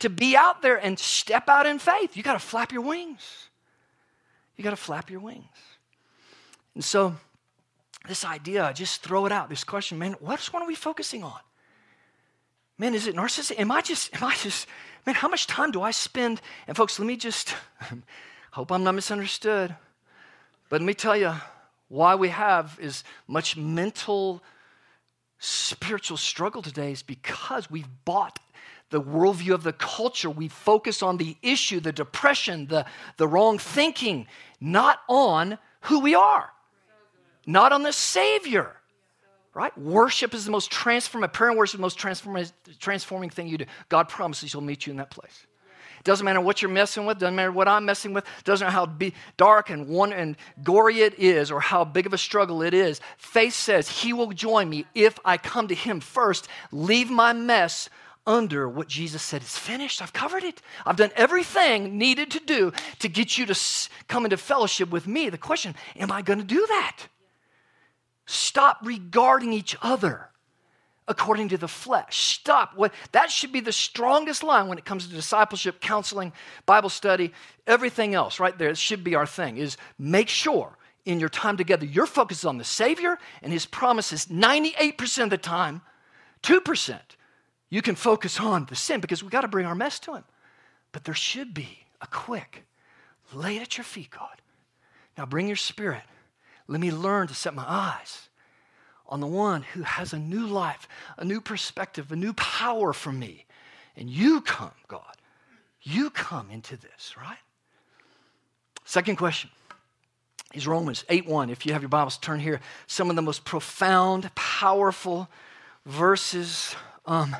[0.00, 2.16] to be out there and step out in faith.
[2.16, 3.47] You got to flap your wings.
[4.58, 5.46] You got to flap your wings.
[6.74, 7.14] And so,
[8.06, 9.48] this idea, just throw it out.
[9.48, 11.38] This question, man, what's one are we focusing on?
[12.76, 13.58] Man, is it narcissism?
[13.58, 14.66] Am I just, am I just,
[15.06, 16.40] man, how much time do I spend?
[16.66, 17.54] And folks, let me just,
[18.50, 19.74] hope I'm not misunderstood,
[20.68, 21.32] but let me tell you
[21.88, 24.42] why we have is much mental,
[25.38, 28.38] spiritual struggle today is because we've bought
[28.90, 30.30] the worldview of the culture.
[30.30, 34.26] We focus on the issue, the depression, the, the wrong thinking,
[34.60, 36.50] not on who we are,
[37.46, 38.74] not on the Savior.
[39.54, 39.76] Right?
[39.76, 41.98] Worship is the most transformative, prayer and worship is the most
[42.78, 43.64] transforming, thing you do.
[43.88, 45.46] God promises He'll meet you in that place.
[45.98, 48.72] It doesn't matter what you're messing with, doesn't matter what I'm messing with, doesn't matter
[48.72, 52.72] how dark and one and gory it is or how big of a struggle it
[52.72, 53.00] is.
[53.16, 57.90] Faith says He will join me if I come to Him first, leave my mess
[58.28, 59.40] under what Jesus said.
[59.40, 60.02] It's finished.
[60.02, 60.60] I've covered it.
[60.84, 63.58] I've done everything needed to do to get you to
[64.06, 65.30] come into fellowship with me.
[65.30, 66.98] The question, am I going to do that?
[68.26, 70.28] Stop regarding each other
[71.08, 72.34] according to the flesh.
[72.34, 72.76] Stop.
[72.76, 76.34] What, that should be the strongest line when it comes to discipleship, counseling,
[76.66, 77.32] Bible study,
[77.66, 78.68] everything else, right there.
[78.68, 82.44] It should be our thing, is make sure in your time together your focus is
[82.44, 85.80] on the Savior and His promises 98% of the time,
[86.42, 86.98] 2%.
[87.70, 90.24] You can focus on the sin because we got to bring our mess to Him.
[90.92, 92.64] But there should be a quick,
[93.32, 94.40] lay it at your feet, God.
[95.16, 96.02] Now bring your spirit.
[96.66, 98.28] Let me learn to set my eyes
[99.08, 103.12] on the one who has a new life, a new perspective, a new power for
[103.12, 103.46] me.
[103.96, 105.02] And you come, God.
[105.82, 107.38] You come into this, right?
[108.84, 109.50] Second question
[110.54, 111.50] is Romans 8 1.
[111.50, 112.60] If you have your Bibles, turn here.
[112.86, 115.28] Some of the most profound, powerful
[115.84, 116.74] verses.
[117.06, 117.34] Um,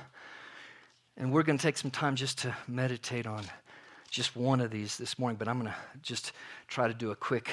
[1.19, 3.45] and we're going to take some time just to meditate on
[4.09, 6.33] just one of these this morning, but I'm going to just
[6.69, 7.51] try to do a quick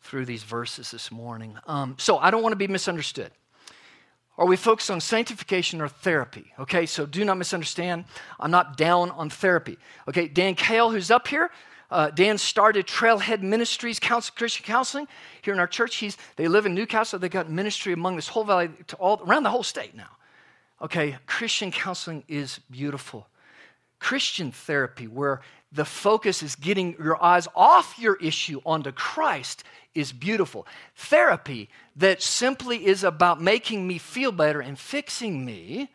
[0.00, 1.56] through these verses this morning.
[1.66, 3.30] Um, so I don't want to be misunderstood.
[4.38, 6.52] Are we focused on sanctification or therapy?
[6.58, 8.04] Okay, so do not misunderstand.
[8.40, 9.78] I'm not down on therapy.
[10.08, 11.50] Okay, Dan Kale, who's up here,
[11.90, 15.06] uh, Dan started Trailhead Ministries Counsel, Christian Counseling
[15.42, 15.96] here in our church.
[15.96, 17.18] He's, they live in Newcastle.
[17.18, 20.08] They got ministry among this whole valley, to all, around the whole state now.
[20.80, 23.26] Okay, Christian counseling is beautiful.
[23.98, 25.40] Christian therapy, where
[25.72, 30.66] the focus is getting your eyes off your issue onto Christ, is beautiful.
[30.94, 35.88] Therapy that simply is about making me feel better and fixing me,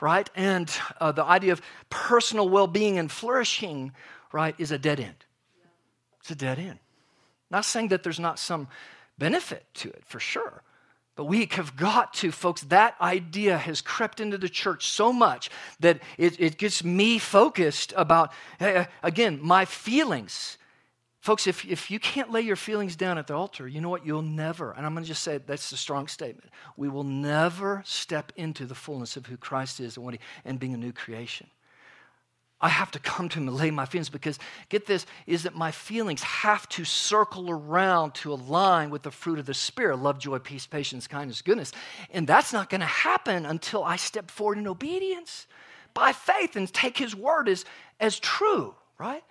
[0.00, 0.30] right?
[0.36, 0.70] And
[1.00, 3.92] uh, the idea of personal well being and flourishing,
[4.32, 5.24] right, is a dead end.
[6.20, 6.78] It's a dead end.
[7.50, 8.68] Not saying that there's not some
[9.18, 10.62] benefit to it, for sure.
[11.18, 15.50] But we have got to, folks, that idea has crept into the church so much
[15.80, 20.58] that it, it gets me focused about, eh, eh, again, my feelings.
[21.18, 24.06] Folks, if, if you can't lay your feelings down at the altar, you know what?
[24.06, 27.82] You'll never, and I'm going to just say that's a strong statement, we will never
[27.84, 30.92] step into the fullness of who Christ is and, what he, and being a new
[30.92, 31.48] creation.
[32.60, 35.54] I have to come to him and lay my feelings because, get this, is that
[35.54, 40.18] my feelings have to circle around to align with the fruit of the Spirit love,
[40.18, 41.70] joy, peace, patience, kindness, goodness.
[42.10, 45.46] And that's not going to happen until I step forward in obedience
[45.94, 47.64] by faith and take his word as,
[48.00, 49.22] as true, right?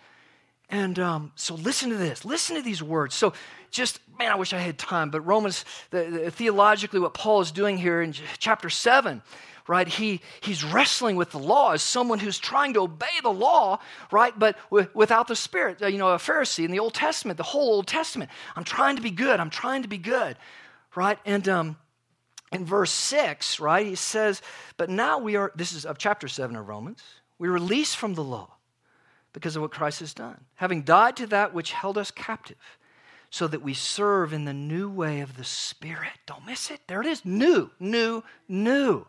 [0.70, 2.24] And um, so listen to this.
[2.24, 3.14] Listen to these words.
[3.14, 3.34] So
[3.72, 7.52] just, man, I wish I had time, but Romans, the, the, theologically, what Paul is
[7.52, 9.22] doing here in chapter 7
[9.68, 9.88] right?
[9.88, 13.80] He, he's wrestling with the law as someone who's trying to obey the law,
[14.12, 14.38] right?
[14.38, 15.82] But w- without the Spirit.
[15.82, 18.32] Uh, you know, a Pharisee in the Old Testament, the whole Old Testament.
[18.56, 19.40] I'm trying to be good.
[19.40, 20.38] I'm trying to be good,
[20.96, 21.20] right?
[21.26, 21.78] And um,
[22.52, 24.42] in verse 6, right, he says,
[24.78, 27.04] But now we are, this is of chapter 7 of Romans,
[27.38, 28.56] we're released from the law
[29.34, 32.58] because of what Christ has done, having died to that which held us captive
[33.30, 36.14] so that we serve in the new way of the Spirit.
[36.26, 36.80] Don't miss it.
[36.88, 37.26] There it is.
[37.26, 39.06] New, new, new.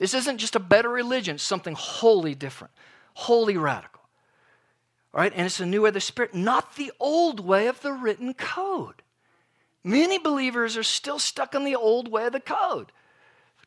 [0.00, 2.72] This isn't just a better religion, it's something wholly different,
[3.12, 4.00] wholly radical.
[5.12, 5.32] All right?
[5.36, 8.32] And it's a new way of the Spirit, not the old way of the written
[8.32, 9.02] code.
[9.84, 12.92] Many believers are still stuck in the old way of the code,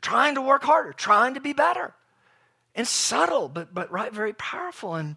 [0.02, 1.94] trying to work harder, trying to be better.
[2.74, 4.96] And subtle, but, but right, very powerful.
[4.96, 5.16] And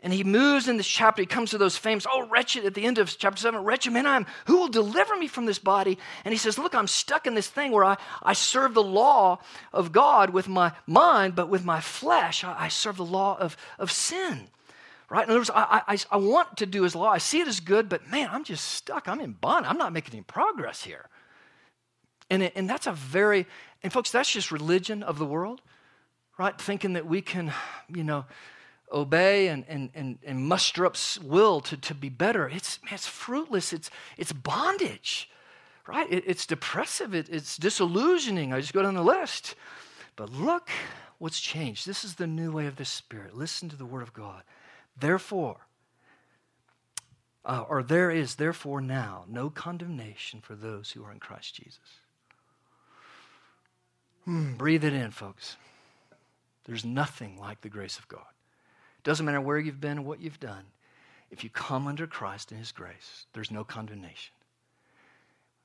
[0.00, 1.22] and he moves in this chapter.
[1.22, 4.06] He comes to those famous, oh, wretched, at the end of chapter 7, wretched man
[4.06, 4.26] I am.
[4.46, 5.98] Who will deliver me from this body?
[6.24, 9.38] And he says, Look, I'm stuck in this thing where I, I serve the law
[9.72, 13.56] of God with my mind, but with my flesh, I, I serve the law of,
[13.78, 14.48] of sin.
[15.08, 15.24] Right?
[15.24, 17.08] In other words, I, I, I want to do his law.
[17.08, 19.08] I see it as good, but man, I'm just stuck.
[19.08, 19.64] I'm in bond.
[19.64, 21.08] I'm not making any progress here.
[22.28, 23.46] And, it, and that's a very,
[23.82, 25.62] and folks, that's just religion of the world,
[26.38, 26.60] right?
[26.60, 27.52] Thinking that we can,
[27.88, 28.24] you know,
[28.92, 33.06] obey and, and, and, and muster up will to, to be better, it's, man, it's
[33.06, 33.72] fruitless.
[33.72, 35.30] It's, it's bondage,
[35.86, 36.10] right?
[36.10, 37.14] It, it's depressive.
[37.14, 38.52] It, it's disillusioning.
[38.52, 39.54] I just go down the list.
[40.14, 40.70] But look
[41.18, 41.86] what's changed.
[41.86, 43.36] This is the new way of the Spirit.
[43.36, 44.42] Listen to the Word of God.
[44.98, 45.58] Therefore,
[47.44, 52.00] uh, or there is therefore now no condemnation for those who are in Christ Jesus.
[54.24, 55.56] Hmm, breathe it in, folks.
[56.64, 58.24] There's nothing like the grace of God.
[59.06, 60.64] Doesn't matter where you've been and what you've done.
[61.30, 64.34] If you come under Christ and His grace, there's no condemnation.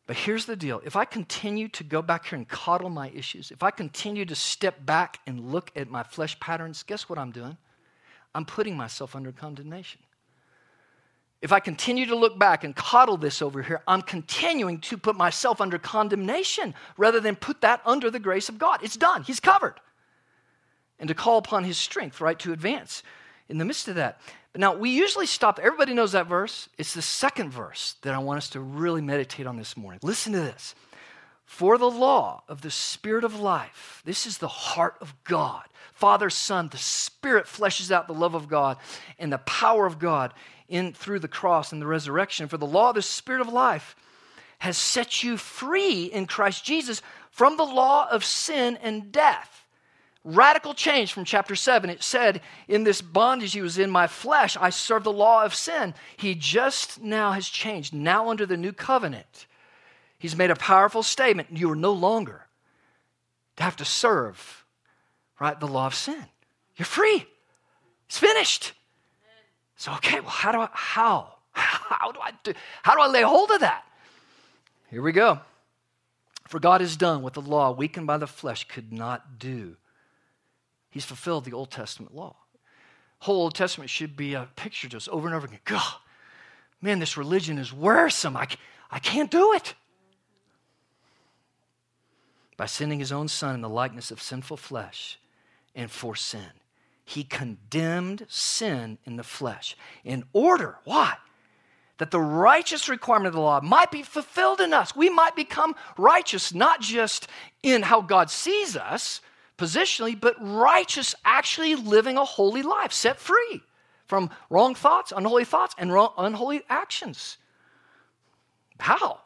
[0.05, 3.49] But here's the deal if I continue to go back here and coddle my issues,
[3.49, 7.31] if I continue to step back and look at my flesh patterns, guess what I'm
[7.31, 7.57] doing?
[8.35, 10.01] I'm putting myself under condemnation.
[11.41, 15.15] If I continue to look back and coddle this over here, I'm continuing to put
[15.15, 18.83] myself under condemnation rather than put that under the grace of God.
[18.83, 19.79] It's done, He's covered.
[20.99, 23.01] And to call upon His strength, right, to advance
[23.51, 24.19] in the midst of that.
[24.53, 26.69] But now we usually stop, everybody knows that verse.
[26.77, 29.99] It's the second verse that I want us to really meditate on this morning.
[30.03, 30.75] Listen to this.
[31.45, 35.63] For the law of the Spirit of life, this is the heart of God.
[35.93, 38.77] Father, Son, the Spirit fleshes out the love of God
[39.19, 40.33] and the power of God
[40.67, 42.47] in through the cross and the resurrection.
[42.47, 43.95] For the law of the Spirit of life
[44.59, 49.65] has set you free in Christ Jesus from the law of sin and death.
[50.23, 51.89] Radical change from chapter 7.
[51.89, 55.55] It said, In this bondage he was in my flesh, I serve the law of
[55.55, 55.95] sin.
[56.15, 57.93] He just now has changed.
[57.93, 59.47] Now, under the new covenant,
[60.21, 61.47] He's made a powerful statement.
[61.51, 62.45] You are no longer
[63.57, 64.63] to have to serve,
[65.39, 66.23] right, the law of sin.
[66.77, 67.25] You're free.
[68.05, 68.73] It's finished.
[69.77, 71.33] So, okay, well, how do I, how?
[71.53, 73.83] How do I do, how do I lay hold of that?
[74.89, 75.39] Here we go.
[76.47, 79.75] For God has done what the law, weakened by the flesh, could not do.
[80.91, 82.35] He's fulfilled the Old Testament law.
[83.19, 85.59] Whole Old Testament should be a picture to us over and over again.
[85.63, 85.93] God,
[86.81, 88.35] man, this religion is wearisome.
[88.35, 88.47] I,
[88.91, 89.73] I can't do it
[92.57, 95.17] by sending his own son in the likeness of sinful flesh
[95.73, 96.51] and for sin.
[97.05, 101.15] He condemned sin in the flesh in order, why?
[101.99, 104.95] That the righteous requirement of the law might be fulfilled in us.
[104.95, 107.27] We might become righteous, not just
[107.63, 109.21] in how God sees us
[109.61, 113.61] positionally, but righteous, actually living a holy life, set free
[114.07, 117.37] from wrong thoughts, unholy thoughts, and wrong, unholy actions.
[118.79, 119.19] How?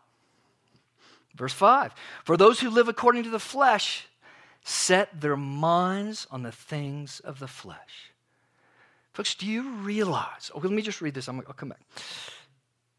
[1.35, 1.93] Verse 5
[2.25, 4.07] For those who live according to the flesh
[4.63, 8.11] set their minds on the things of the flesh.
[9.13, 10.51] Folks, do you realize?
[10.53, 11.29] Okay, let me just read this.
[11.29, 11.79] i will come back.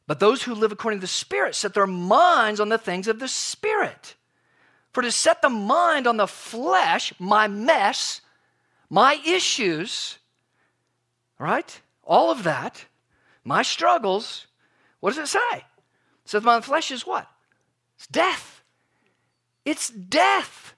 [0.06, 3.18] But those who live according to the Spirit set their minds on the things of
[3.18, 4.14] the Spirit.
[4.96, 8.22] For to set the mind on the flesh, my mess,
[8.88, 10.16] my issues,
[11.38, 11.82] right?
[12.02, 12.86] All of that,
[13.44, 14.46] my struggles,
[15.00, 15.64] what does it say?
[16.32, 17.28] Mind on the flesh is what?
[17.98, 18.64] It's death.
[19.66, 20.74] It's death.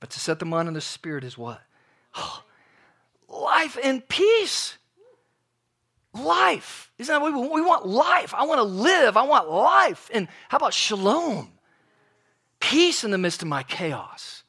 [0.00, 1.62] But to set the mind on the Spirit is what?
[2.14, 2.42] Oh,
[3.30, 4.76] life and peace.
[6.14, 6.92] Life.
[6.98, 7.86] Isn't that what we want?
[7.86, 8.34] Life.
[8.34, 9.16] I want to live.
[9.16, 10.10] I want life.
[10.12, 11.50] And how about shalom?
[12.60, 14.44] Peace in the midst of my chaos.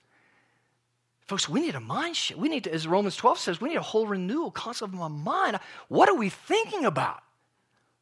[1.26, 2.40] Folks, we need a mind shift.
[2.40, 5.08] We need to, as Romans 12 says, we need a whole renewal concept of my
[5.08, 5.60] mind.
[5.88, 7.24] What are we thinking about?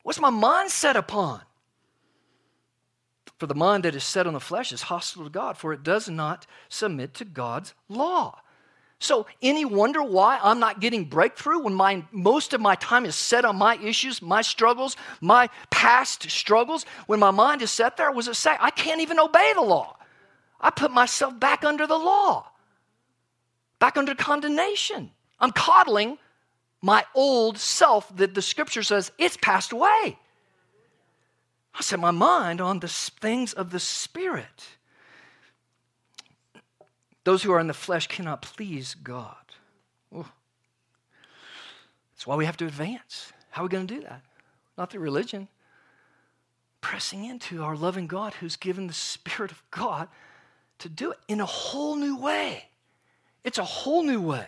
[0.03, 1.41] What's my mind set upon?
[3.39, 5.83] For the mind that is set on the flesh is hostile to God, for it
[5.83, 8.41] does not submit to God's law.
[9.03, 13.17] So, any wonder why I'm not getting breakthrough when my, most of my time is
[13.17, 16.85] set on my issues, my struggles, my past struggles?
[17.07, 19.97] When my mind is set there, was it say, I can't even obey the law?
[20.61, 22.47] I put myself back under the law,
[23.77, 25.11] back under condemnation.
[25.37, 26.17] I'm coddling
[26.81, 30.17] my old self that the scripture says it's passed away.
[31.75, 34.63] I set my mind on the things of the Spirit.
[37.23, 39.35] Those who are in the flesh cannot please God.
[40.13, 40.25] Ooh.
[42.13, 43.31] That's why we have to advance.
[43.49, 44.21] How are we going to do that?
[44.77, 45.47] Not through religion.
[46.81, 50.09] Pressing into our loving God who's given the Spirit of God
[50.79, 52.65] to do it in a whole new way.
[53.43, 54.47] It's a whole new way.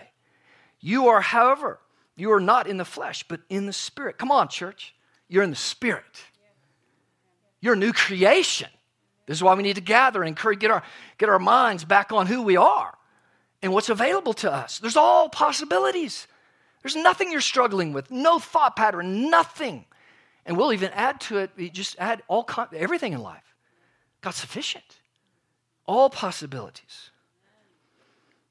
[0.80, 1.80] You are, however,
[2.15, 4.17] you are not in the flesh, but in the spirit.
[4.17, 4.95] Come on, church.
[5.28, 6.23] You're in the spirit.
[7.59, 8.69] You're a new creation.
[9.26, 10.84] This is why we need to gather and encourage, get our,
[11.17, 12.95] get our minds back on who we are
[13.61, 14.80] and what's available to us.
[14.80, 16.28] There's all possibilities.
[16.84, 19.86] There's nothing you're struggling with, no thought pattern, nothing.
[20.45, 23.55] And we'll even add to it, we just add all everything in life.
[24.21, 24.99] God's sufficient.
[25.88, 27.09] All possibilities.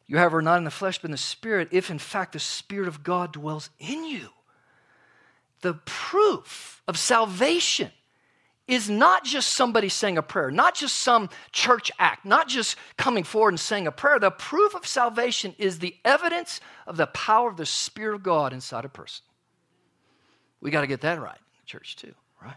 [0.06, 2.38] You, have, are not in the flesh, but in the Spirit, if in fact the
[2.38, 4.28] Spirit of God dwells in you.
[5.62, 7.90] The proof of salvation
[8.66, 13.24] is not just somebody saying a prayer, not just some church act, not just coming
[13.24, 14.18] forward and saying a prayer.
[14.18, 18.52] The proof of salvation is the evidence of the power of the Spirit of God
[18.52, 19.24] inside a person.
[20.60, 22.56] We got to get that right in the church, too, right?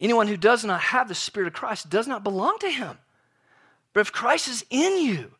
[0.00, 2.96] Anyone who does not have the Spirit of Christ does not belong to Him.
[3.92, 5.30] But if Christ is in you,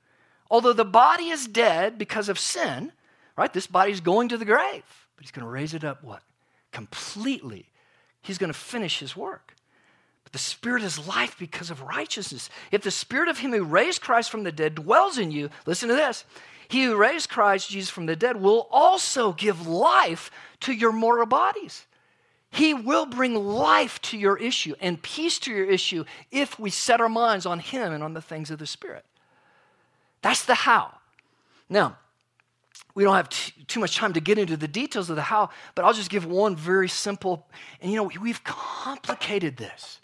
[0.51, 2.93] Although the body is dead because of sin,
[3.37, 3.53] right?
[3.53, 4.85] This body is going to the grave,
[5.17, 6.23] but he's going to raise it up what?
[6.73, 7.67] Completely.
[8.27, 9.55] He's going to finish his work.
[10.25, 12.51] But the Spirit is life because of righteousness.
[12.73, 15.89] If the Spirit of him who raised Christ from the dead dwells in you, listen
[15.89, 16.25] to this.
[16.69, 21.27] He who raised Christ Jesus from the dead will also give life to your mortal
[21.27, 21.87] bodies.
[22.51, 27.01] He will bring life to your issue and peace to your issue if we set
[27.01, 29.05] our minds on Him and on the things of the Spirit.
[30.23, 30.95] That's the how.
[31.69, 31.99] Now,
[32.97, 35.51] we don't have t- too much time to get into the details of the how,
[35.75, 37.47] but I'll just give one very simple.
[37.83, 40.01] And you know, we've complicated this.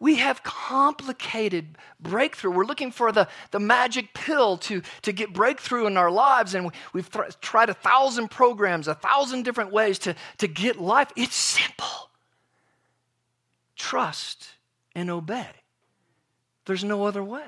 [0.00, 2.50] We have complicated breakthrough.
[2.50, 6.72] We're looking for the, the magic pill to, to get breakthrough in our lives, and
[6.92, 11.12] we've th- tried a thousand programs, a thousand different ways to, to get life.
[11.16, 12.10] It's simple
[13.76, 14.48] trust
[14.96, 15.50] and obey.
[16.66, 17.46] There's no other way,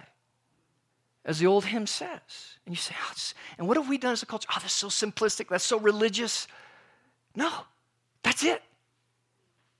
[1.24, 2.58] as the old hymn says.
[2.66, 3.12] And you say, oh,
[3.58, 4.48] and what have we done as a culture?
[4.52, 6.46] Oh, that's so simplistic, that's so religious.
[7.34, 7.50] No,
[8.22, 8.62] that's it.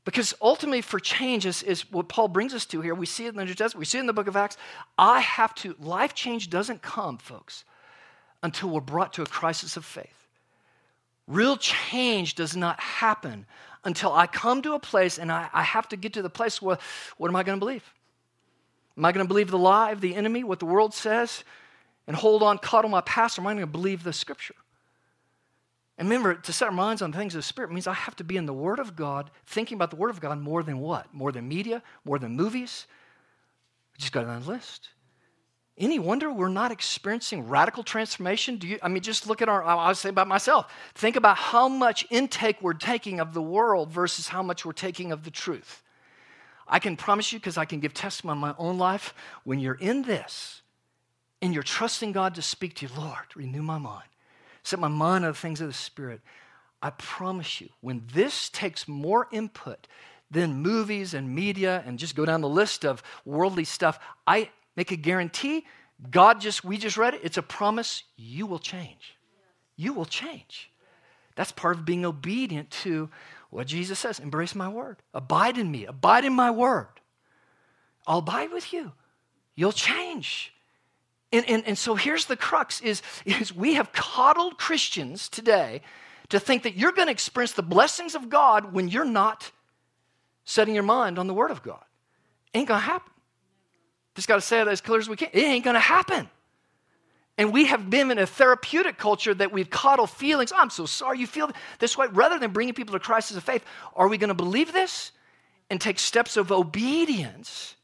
[0.05, 2.95] Because ultimately, for change is, is what Paul brings us to here.
[2.95, 4.57] We see it in the New Testament, we see it in the book of Acts.
[4.99, 7.65] I have to, life change doesn't come, folks,
[8.43, 10.29] until we're brought to a crisis of faith.
[11.27, 13.47] Real change does not happen
[13.85, 16.61] until I come to a place and I, I have to get to the place
[16.61, 16.79] where,
[17.17, 17.95] what am I going to believe?
[18.97, 21.45] Am I going to believe the lie of the enemy, what the world says,
[22.07, 24.55] and hold on, coddle my past, or am I going to believe the scripture?
[25.97, 28.25] And remember, to set our minds on things of the Spirit means I have to
[28.25, 31.13] be in the Word of God, thinking about the Word of God more than what?
[31.15, 32.87] More than media, more than movies.
[33.93, 34.89] We just got on the list.
[35.79, 38.57] Any wonder we're not experiencing radical transformation?
[38.57, 40.73] Do you, I mean, just look at our, I'll say about myself.
[40.95, 45.11] Think about how much intake we're taking of the world versus how much we're taking
[45.11, 45.83] of the truth.
[46.67, 49.75] I can promise you, because I can give testimony in my own life, when you're
[49.75, 50.63] in this
[51.43, 54.05] and you're trusting God to speak to you, Lord, renew my mind
[54.65, 56.21] set my mind on the things of the Spirit.
[56.83, 59.87] I promise you, when this takes more input
[60.31, 64.91] than movies and media and just go down the list of worldly stuff, I make
[64.91, 65.67] a guarantee.
[66.11, 69.17] God just, we just read it, it's a promise you will change.
[69.77, 70.71] You will change.
[71.37, 73.11] That's part of being obedient to
[73.55, 76.89] what Jesus says embrace my word, abide in me, abide in my word.
[78.05, 78.93] I'll abide with you.
[79.55, 80.53] You'll change.
[81.33, 85.83] And, and, and so here's the crux is, is we have coddled Christians today
[86.31, 89.53] to think that you're going to experience the blessings of God when you're not
[90.45, 91.85] setting your mind on the Word of God.
[92.55, 93.13] Ain't going to happen.
[94.17, 95.29] Just got to say it as clear as we can.
[95.33, 96.29] It ain't going to happen.
[97.37, 100.53] And we have been in a therapeutic culture that we've coddled feelings.
[100.53, 102.07] Oh, I'm so sorry you feel this way.
[102.13, 103.65] Rather than bringing people to Christ as a faith,
[103.97, 105.11] are we going to believe this
[105.69, 107.75] and take steps of obedience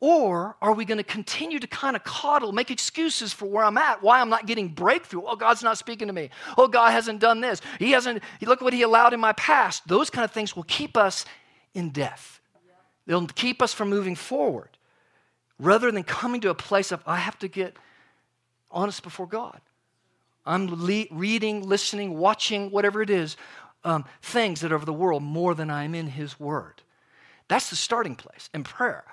[0.00, 3.78] or are we going to continue to kind of coddle, make excuses for where I'm
[3.78, 5.22] at, why I'm not getting breakthrough?
[5.24, 6.30] Oh, God's not speaking to me.
[6.58, 7.60] Oh, God hasn't done this.
[7.78, 9.86] He hasn't, look what He allowed in my past.
[9.86, 11.24] Those kind of things will keep us
[11.72, 12.40] in death.
[13.06, 14.70] They'll keep us from moving forward
[15.60, 17.76] rather than coming to a place of, I have to get
[18.72, 19.60] honest before God.
[20.44, 23.36] I'm le- reading, listening, watching, whatever it is,
[23.84, 26.82] um, things that are of the world more than I'm in His Word.
[27.48, 29.04] That's the starting place in prayer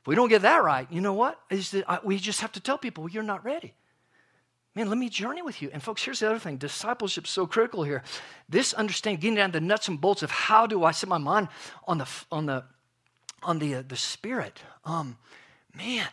[0.00, 1.40] If we don't get that right, you know what?
[1.50, 2.04] Is what?
[2.04, 3.74] we just have to tell people, well, you're not ready.
[4.74, 5.70] Man, let me journey with you.
[5.72, 8.02] And folks, here's the other thing discipleship's so critical here.
[8.48, 11.18] This understanding, getting down to the nuts and bolts of how do I set my
[11.18, 11.48] mind
[11.86, 12.64] on the, on the,
[13.42, 14.60] on the, uh, the spirit.
[14.84, 15.16] Um,
[15.76, 16.06] man,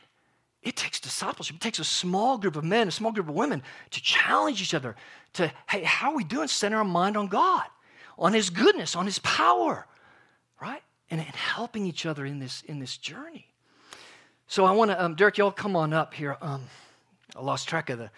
[0.65, 1.57] it takes discipleship.
[1.57, 3.61] It takes a small group of men, a small group of women
[3.91, 4.95] to challenge each other
[5.33, 6.47] to, hey, how are we doing?
[6.47, 7.65] Center our mind on God,
[8.17, 9.85] on His goodness, on His power,
[10.59, 10.81] right?
[11.11, 13.47] And, and helping each other in this, in this journey.
[14.47, 16.35] So I want to, um, Derek, y'all come on up here.
[16.41, 16.63] Um,
[17.35, 18.09] I lost track of the,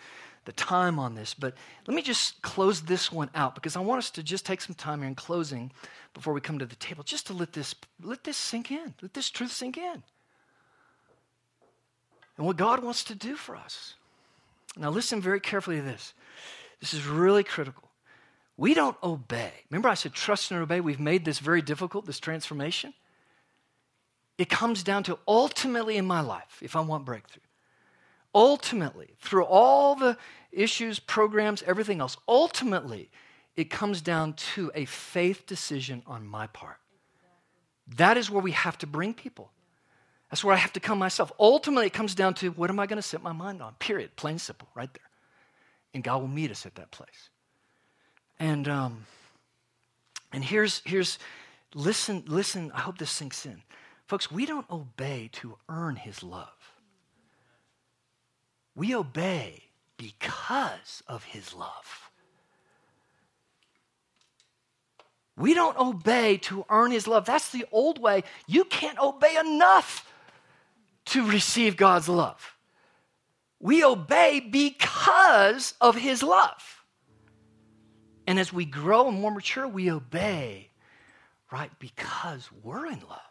[0.46, 1.54] the time on this, but
[1.86, 4.76] let me just close this one out because I want us to just take some
[4.76, 5.70] time here in closing
[6.14, 9.14] before we come to the table, just to let this let this sink in, let
[9.14, 10.02] this truth sink in,
[12.38, 13.96] and what God wants to do for us.
[14.78, 16.14] Now, listen very carefully to this.
[16.80, 17.90] This is really critical.
[18.58, 19.52] We don't obey.
[19.70, 20.80] Remember, I said trust and obey.
[20.80, 22.94] We've made this very difficult, this transformation
[24.38, 27.44] it comes down to ultimately in my life, if I want breakthrough,
[28.36, 30.18] ultimately, through all the
[30.52, 33.10] issues, programs, everything else, ultimately,
[33.56, 36.78] it comes down to a faith decision on my part.
[37.96, 39.52] That is where we have to bring people.
[40.30, 41.32] That's where I have to come myself.
[41.40, 43.74] Ultimately, it comes down to what am I going to set my mind on?
[43.76, 44.16] Period.
[44.16, 45.10] Plain simple, right there.
[45.94, 47.30] And God will meet us at that place.
[48.40, 49.06] And um,
[50.32, 51.18] and here's here's
[51.74, 52.72] listen listen.
[52.74, 53.62] I hope this sinks in.
[54.06, 56.48] Folks, we don't obey to earn his love.
[58.76, 59.64] We obey
[59.98, 62.12] because of his love.
[65.36, 67.26] We don't obey to earn his love.
[67.26, 68.24] That's the old way.
[68.48, 70.07] You can't obey enough
[71.08, 72.56] to receive God's love.
[73.60, 76.84] We obey because of his love.
[78.28, 80.70] And as we grow and more mature, we obey,
[81.52, 83.22] right, because we're in love.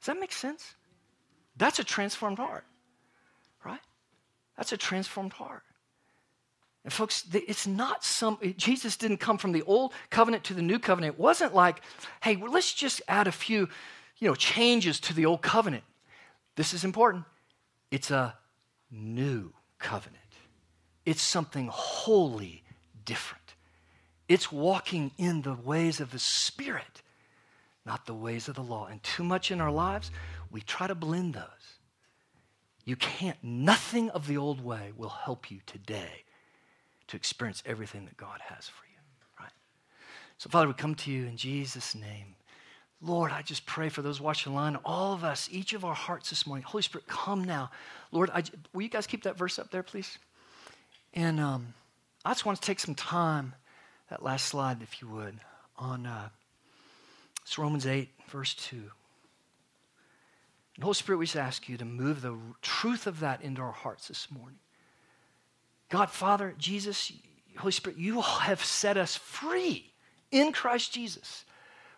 [0.00, 0.74] Does that make sense?
[1.56, 2.64] That's a transformed heart,
[3.64, 3.80] right?
[4.56, 5.62] That's a transformed heart.
[6.82, 10.78] And folks, it's not some, Jesus didn't come from the old covenant to the new
[10.78, 11.14] covenant.
[11.14, 11.80] It wasn't like,
[12.22, 13.68] hey, well, let's just add a few
[14.18, 15.84] you know, changes to the old covenant.
[16.56, 17.24] This is important.
[17.90, 18.36] It's a
[18.90, 20.18] new covenant.
[21.04, 22.62] It's something wholly
[23.04, 23.54] different.
[24.28, 27.02] It's walking in the ways of the Spirit,
[27.84, 28.86] not the ways of the law.
[28.86, 30.10] And too much in our lives,
[30.50, 31.42] we try to blend those.
[32.84, 36.24] You can't, nothing of the old way will help you today
[37.08, 38.98] to experience everything that God has for you,
[39.40, 39.52] right?
[40.38, 42.34] So, Father, we come to you in Jesus' name.
[43.00, 46.30] Lord, I just pray for those watching online, all of us, each of our hearts
[46.30, 46.64] this morning.
[46.64, 47.70] Holy Spirit, come now.
[48.12, 48.42] Lord, I,
[48.72, 50.18] will you guys keep that verse up there, please?
[51.12, 51.74] And um,
[52.24, 53.54] I just want to take some time,
[54.08, 55.38] that last slide, if you would,
[55.76, 56.28] on uh,
[57.42, 58.76] it's Romans 8, verse 2.
[60.76, 63.72] And Holy Spirit, we just ask you to move the truth of that into our
[63.72, 64.58] hearts this morning.
[65.90, 67.12] God, Father, Jesus,
[67.58, 69.92] Holy Spirit, you have set us free
[70.30, 71.44] in Christ Jesus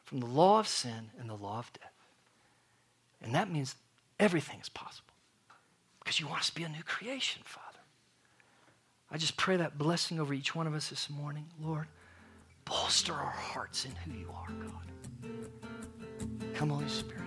[0.07, 1.93] from the law of sin and the law of death.
[3.21, 3.75] And that means
[4.19, 5.13] everything is possible
[5.99, 7.67] because you want us to be a new creation, Father.
[9.11, 11.47] I just pray that blessing over each one of us this morning.
[11.61, 11.87] Lord,
[12.65, 16.55] bolster our hearts in who you are, God.
[16.55, 17.23] Come, Holy Spirit.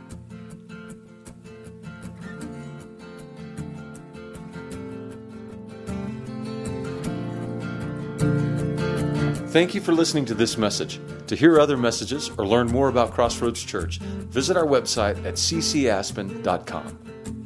[9.50, 11.00] Thank you for listening to this message.
[11.30, 17.39] To hear other messages or learn more about Crossroads Church, visit our website at ccaspen.com.